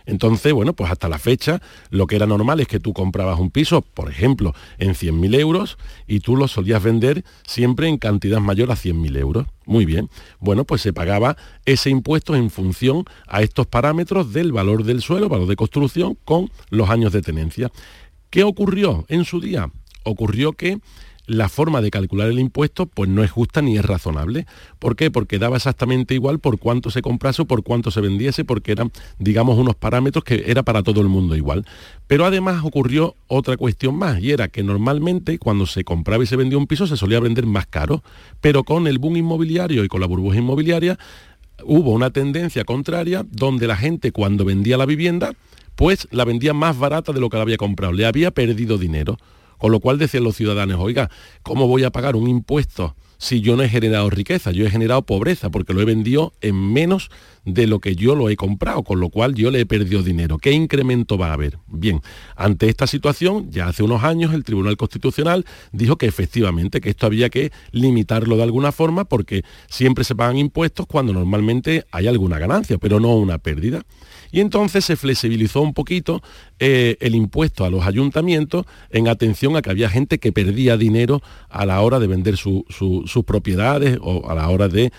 [0.09, 3.51] Entonces, bueno, pues hasta la fecha lo que era normal es que tú comprabas un
[3.51, 8.71] piso, por ejemplo, en 100.000 euros y tú lo solías vender siempre en cantidad mayor
[8.71, 9.45] a 100.000 euros.
[9.67, 10.09] Muy bien.
[10.39, 15.29] Bueno, pues se pagaba ese impuesto en función a estos parámetros del valor del suelo,
[15.29, 17.71] valor de construcción, con los años de tenencia.
[18.31, 19.69] ¿Qué ocurrió en su día?
[20.03, 20.79] Ocurrió que
[21.29, 24.47] la forma de calcular el impuesto pues no es justa ni es razonable.
[24.79, 25.11] ¿Por qué?
[25.11, 28.91] Porque daba exactamente igual por cuánto se comprase o por cuánto se vendiese, porque eran,
[29.19, 31.67] digamos, unos parámetros que era para todo el mundo igual.
[32.07, 36.35] Pero además ocurrió otra cuestión más, y era que normalmente cuando se compraba y se
[36.35, 38.03] vendía un piso se solía vender más caro,
[38.41, 40.97] pero con el boom inmobiliario y con la burbuja inmobiliaria
[41.63, 45.33] hubo una tendencia contraria donde la gente cuando vendía la vivienda,
[45.75, 49.19] pues la vendía más barata de lo que la había comprado, le había perdido dinero.
[49.59, 51.11] Con lo cual decían los ciudadanos, oiga,
[51.43, 54.51] ¿cómo voy a pagar un impuesto si yo no he generado riqueza?
[54.51, 57.11] Yo he generado pobreza porque lo he vendido en menos
[57.45, 60.37] de lo que yo lo he comprado, con lo cual yo le he perdido dinero.
[60.37, 61.59] ¿Qué incremento va a haber?
[61.67, 62.01] Bien,
[62.35, 67.05] ante esta situación, ya hace unos años el Tribunal Constitucional dijo que efectivamente que esto
[67.05, 72.39] había que limitarlo de alguna forma porque siempre se pagan impuestos cuando normalmente hay alguna
[72.39, 73.83] ganancia, pero no una pérdida.
[74.31, 76.21] Y entonces se flexibilizó un poquito
[76.59, 81.21] eh, el impuesto a los ayuntamientos en atención a que había gente que perdía dinero
[81.49, 82.37] a la hora de vender
[83.09, 84.91] sus propiedades o a la hora de,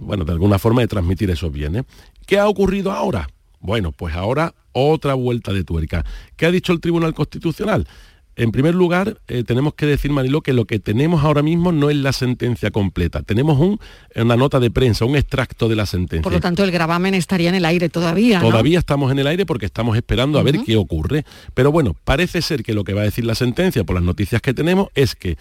[0.00, 1.84] bueno, de alguna forma de transmitir esos bienes.
[2.26, 3.28] ¿Qué ha ocurrido ahora?
[3.60, 6.04] Bueno, pues ahora otra vuelta de tuerca.
[6.36, 7.86] ¿Qué ha dicho el Tribunal Constitucional?
[8.34, 11.90] En primer lugar, eh, tenemos que decir, Mariló, que lo que tenemos ahora mismo no
[11.90, 13.22] es la sentencia completa.
[13.22, 13.78] Tenemos un,
[14.16, 16.22] una nota de prensa, un extracto de la sentencia.
[16.22, 18.40] Por lo tanto, el gravamen estaría en el aire todavía.
[18.40, 21.26] Todavía estamos en el aire porque estamos esperando a ver qué ocurre.
[21.52, 24.40] Pero bueno, parece ser que lo que va a decir la sentencia, por las noticias
[24.40, 25.36] que tenemos, es que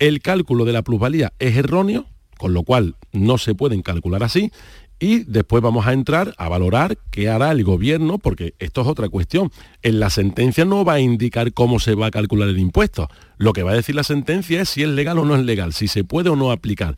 [0.00, 2.06] el cálculo de la plusvalía es erróneo,
[2.38, 4.50] con lo cual no se pueden calcular así,
[4.98, 9.08] y después vamos a entrar a valorar qué hará el gobierno, porque esto es otra
[9.08, 9.50] cuestión.
[9.82, 13.08] En la sentencia no va a indicar cómo se va a calcular el impuesto.
[13.38, 15.72] Lo que va a decir la sentencia es si es legal o no es legal,
[15.72, 16.96] si se puede o no aplicar.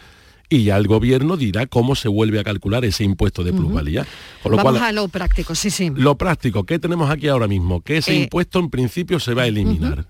[0.48, 4.06] y ya el gobierno dirá cómo se vuelve a calcular ese impuesto de plusvalía.
[4.42, 5.90] Con lo Vamos a lo práctico, sí, sí.
[5.94, 7.80] Lo práctico, ¿qué tenemos aquí ahora mismo?
[7.80, 10.04] Que ese eh, impuesto en principio se va a eliminar.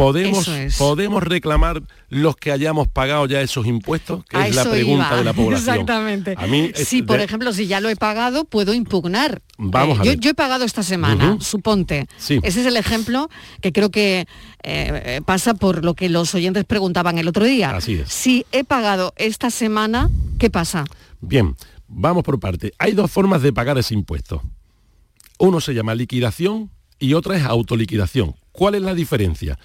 [0.00, 4.24] ¿Podemos, ¿Podemos reclamar los que hayamos pagado ya esos impuestos?
[4.24, 5.74] Que es la pregunta de la población.
[5.74, 6.34] Exactamente.
[6.38, 9.42] A mí, sí, por ejemplo, si ya lo he pagado, puedo impugnar.
[9.58, 12.06] Vamos eh, a yo, yo, he pagado esta semana, suponte.
[12.18, 13.28] Ese es el ejemplo
[13.60, 14.26] que creo que
[14.62, 17.76] eh, pasa por lo que los oyentes preguntaban el otro día.
[17.76, 18.08] Así es.
[18.10, 20.86] Si he pagado esta semana, ¿qué pasa?
[21.20, 21.54] Bien,
[21.88, 22.72] vamos por parte.
[22.78, 24.42] Hay dos formas de pagar ese impuesto.
[25.38, 28.34] Uno se llama liquidación y otra es autoliquidación.
[28.52, 29.58] ¿Cuál es la diferencia?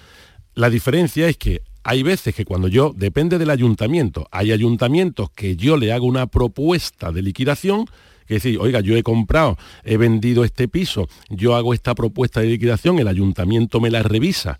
[0.56, 5.54] La diferencia es que hay veces que cuando yo, depende del ayuntamiento, hay ayuntamientos que
[5.54, 7.84] yo le hago una propuesta de liquidación,
[8.26, 12.46] que decir, oiga, yo he comprado, he vendido este piso, yo hago esta propuesta de
[12.46, 14.58] liquidación, el ayuntamiento me la revisa,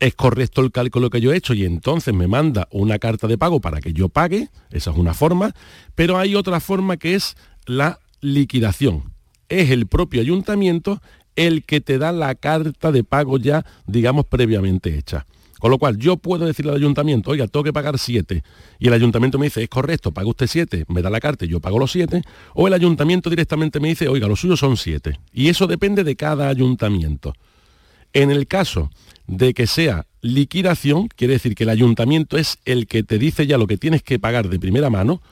[0.00, 3.38] es correcto el cálculo que yo he hecho y entonces me manda una carta de
[3.38, 5.54] pago para que yo pague, esa es una forma,
[5.94, 7.36] pero hay otra forma que es
[7.66, 9.12] la liquidación.
[9.48, 11.00] Es el propio ayuntamiento
[11.36, 15.26] el que te da la carta de pago ya, digamos, previamente hecha.
[15.64, 18.42] Con lo cual, yo puedo decirle al ayuntamiento, oiga, tengo que pagar siete.
[18.78, 21.48] Y el ayuntamiento me dice, es correcto, paga usted siete, me da la carta y
[21.48, 22.22] yo pago los siete.
[22.52, 25.18] O el ayuntamiento directamente me dice, oiga, los suyos son siete.
[25.32, 27.32] Y eso depende de cada ayuntamiento.
[28.12, 28.90] En el caso
[29.26, 33.56] de que sea liquidación, quiere decir que el ayuntamiento es el que te dice ya
[33.56, 35.22] lo que tienes que pagar de primera mano,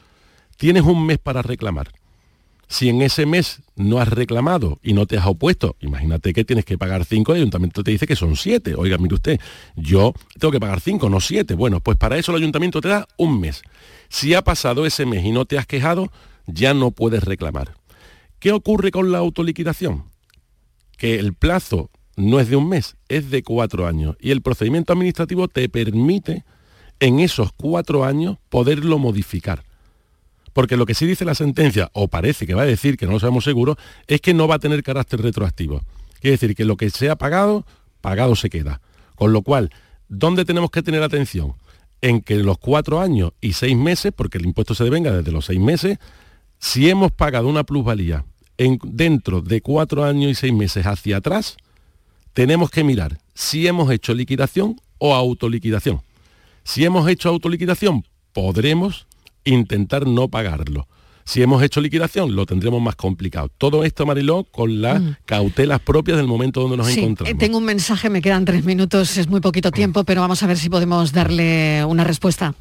[0.56, 1.92] tienes un mes para reclamar.
[2.72, 6.64] Si en ese mes no has reclamado y no te has opuesto, imagínate que tienes
[6.64, 8.74] que pagar cinco, el ayuntamiento te dice que son siete.
[8.74, 9.38] Oiga, mire usted,
[9.76, 11.52] yo tengo que pagar cinco, no siete.
[11.52, 13.60] Bueno, pues para eso el ayuntamiento te da un mes.
[14.08, 16.10] Si ha pasado ese mes y no te has quejado,
[16.46, 17.74] ya no puedes reclamar.
[18.38, 20.04] ¿Qué ocurre con la autoliquidación?
[20.96, 24.16] Que el plazo no es de un mes, es de cuatro años.
[24.18, 26.46] Y el procedimiento administrativo te permite
[27.00, 29.62] en esos cuatro años poderlo modificar.
[30.52, 33.12] Porque lo que sí dice la sentencia, o parece que va a decir, que no
[33.12, 33.76] lo sabemos seguro,
[34.06, 35.82] es que no va a tener carácter retroactivo.
[36.20, 37.66] Quiere decir que lo que se ha pagado,
[38.00, 38.80] pagado se queda.
[39.14, 39.70] Con lo cual,
[40.08, 41.54] ¿dónde tenemos que tener atención?
[42.00, 45.46] En que los cuatro años y seis meses, porque el impuesto se devenga desde los
[45.46, 45.98] seis meses,
[46.58, 48.24] si hemos pagado una plusvalía
[48.58, 51.56] en, dentro de cuatro años y seis meses hacia atrás,
[52.34, 56.02] tenemos que mirar si hemos hecho liquidación o autoliquidación.
[56.64, 59.06] Si hemos hecho autoliquidación, podremos
[59.44, 60.86] intentar no pagarlo.
[61.24, 63.48] Si hemos hecho liquidación, lo tendremos más complicado.
[63.56, 65.16] Todo esto, Mariló, con las mm.
[65.24, 67.38] cautelas propias del momento donde nos sí, encontramos.
[67.38, 70.58] Tengo un mensaje, me quedan tres minutos, es muy poquito tiempo, pero vamos a ver
[70.58, 72.54] si podemos darle una respuesta.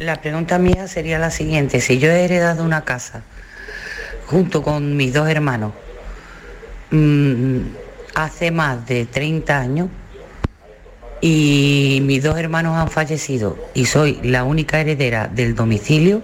[0.00, 1.80] La pregunta mía sería la siguiente.
[1.80, 3.22] Si yo he heredado una casa
[4.26, 5.72] junto con mis dos hermanos
[6.90, 7.58] mm,
[8.14, 9.88] hace más de 30 años,
[11.20, 16.22] y mis dos hermanos han fallecido y soy la única heredera del domicilio,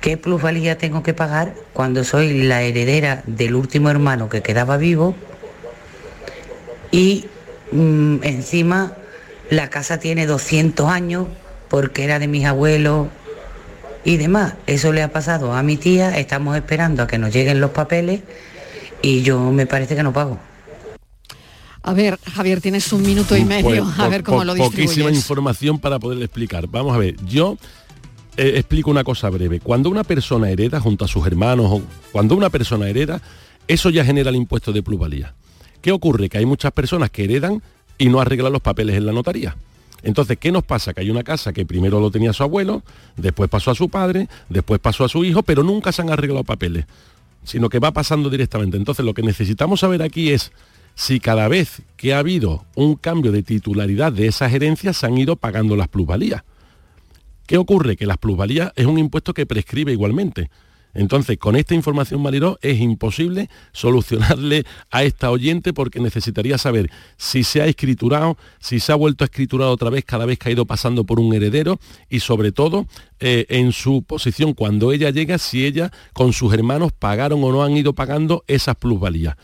[0.00, 5.14] ¿qué plusvalía tengo que pagar cuando soy la heredera del último hermano que quedaba vivo?
[6.90, 7.26] Y
[7.70, 8.94] mm, encima
[9.50, 11.28] la casa tiene 200 años
[11.68, 13.08] porque era de mis abuelos
[14.04, 14.54] y demás.
[14.66, 18.20] Eso le ha pasado a mi tía, estamos esperando a que nos lleguen los papeles
[19.02, 20.49] y yo me parece que no pago.
[21.82, 24.90] A ver, Javier, tienes un minuto y medio, pues, a ver cómo lo distribuyes.
[24.90, 26.66] Poquísima información para poderle explicar.
[26.68, 27.56] Vamos a ver, yo
[28.36, 29.60] eh, explico una cosa breve.
[29.60, 33.20] Cuando una persona hereda junto a sus hermanos, o cuando una persona hereda,
[33.66, 35.34] eso ya genera el impuesto de plusvalía.
[35.80, 36.28] ¿Qué ocurre?
[36.28, 37.62] Que hay muchas personas que heredan
[37.98, 39.56] y no arreglan los papeles en la notaría.
[40.02, 40.94] Entonces, ¿qué nos pasa?
[40.94, 42.82] Que hay una casa que primero lo tenía su abuelo,
[43.16, 46.44] después pasó a su padre, después pasó a su hijo, pero nunca se han arreglado
[46.44, 46.86] papeles,
[47.44, 48.76] sino que va pasando directamente.
[48.76, 50.52] Entonces, lo que necesitamos saber aquí es
[50.94, 55.18] si cada vez que ha habido un cambio de titularidad de esas herencias se han
[55.18, 56.42] ido pagando las plusvalías.
[57.46, 57.96] ¿Qué ocurre?
[57.96, 60.50] Que las plusvalías es un impuesto que prescribe igualmente.
[60.94, 67.44] Entonces, con esta información, Mariró, es imposible solucionarle a esta oyente porque necesitaría saber si
[67.44, 70.52] se ha escriturado, si se ha vuelto a escriturar otra vez cada vez que ha
[70.52, 71.78] ido pasando por un heredero
[72.08, 72.86] y sobre todo
[73.20, 77.62] eh, en su posición cuando ella llega, si ella con sus hermanos pagaron o no
[77.62, 79.36] han ido pagando esas plusvalías.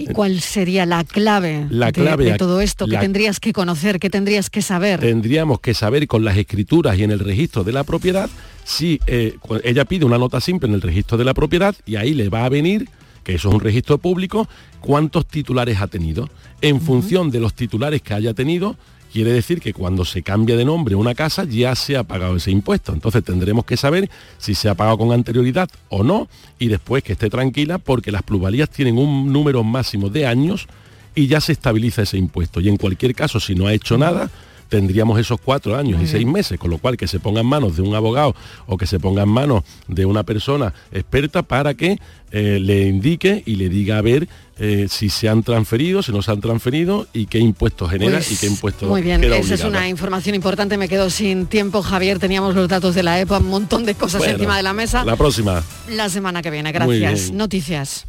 [0.00, 2.86] ¿Y cuál sería la clave, de, todo esto?
[2.86, 3.98] que tendrías que conocer?
[3.98, 5.00] que tendrías que saber?
[5.00, 8.30] Tendríamos que saber con las escrituras y en el registro de la propiedad
[8.64, 12.14] si eh, ella pide una nota simple en el registro de la propiedad y ahí
[12.14, 12.88] le va a venir
[13.24, 14.48] que eso es un registro público,
[14.80, 16.30] cuántos titulares ha tenido.
[16.62, 18.76] En función de los titulares que haya tenido,
[19.12, 22.50] quiere decir que cuando se cambia de nombre una casa ya se ha pagado ese
[22.50, 22.92] impuesto.
[22.92, 24.08] Entonces tendremos que saber
[24.38, 28.22] si se ha pagado con anterioridad o no y después que esté tranquila porque las
[28.22, 30.66] plusvalías tienen un número máximo de años
[31.14, 32.60] y ya se estabiliza ese impuesto.
[32.60, 34.30] Y en cualquier caso, si no ha hecho nada,
[34.70, 37.76] tendríamos esos cuatro años y seis meses, con lo cual que se ponga en manos
[37.76, 38.34] de un abogado
[38.66, 41.98] o que se ponga en manos de una persona experta para que
[42.32, 46.22] eh, le indique y le diga a ver eh, si se han transferido, si no
[46.22, 49.54] se han transferido y qué impuestos genera Pues, y qué impuestos Muy bien, queda esa
[49.54, 50.78] es una información importante.
[50.78, 52.18] Me quedo sin tiempo, Javier.
[52.18, 55.04] Teníamos los datos de la EPA, un montón de cosas Bueno, encima de la mesa.
[55.04, 55.64] La próxima.
[55.88, 57.32] La semana que viene, gracias.
[57.32, 58.06] Noticias.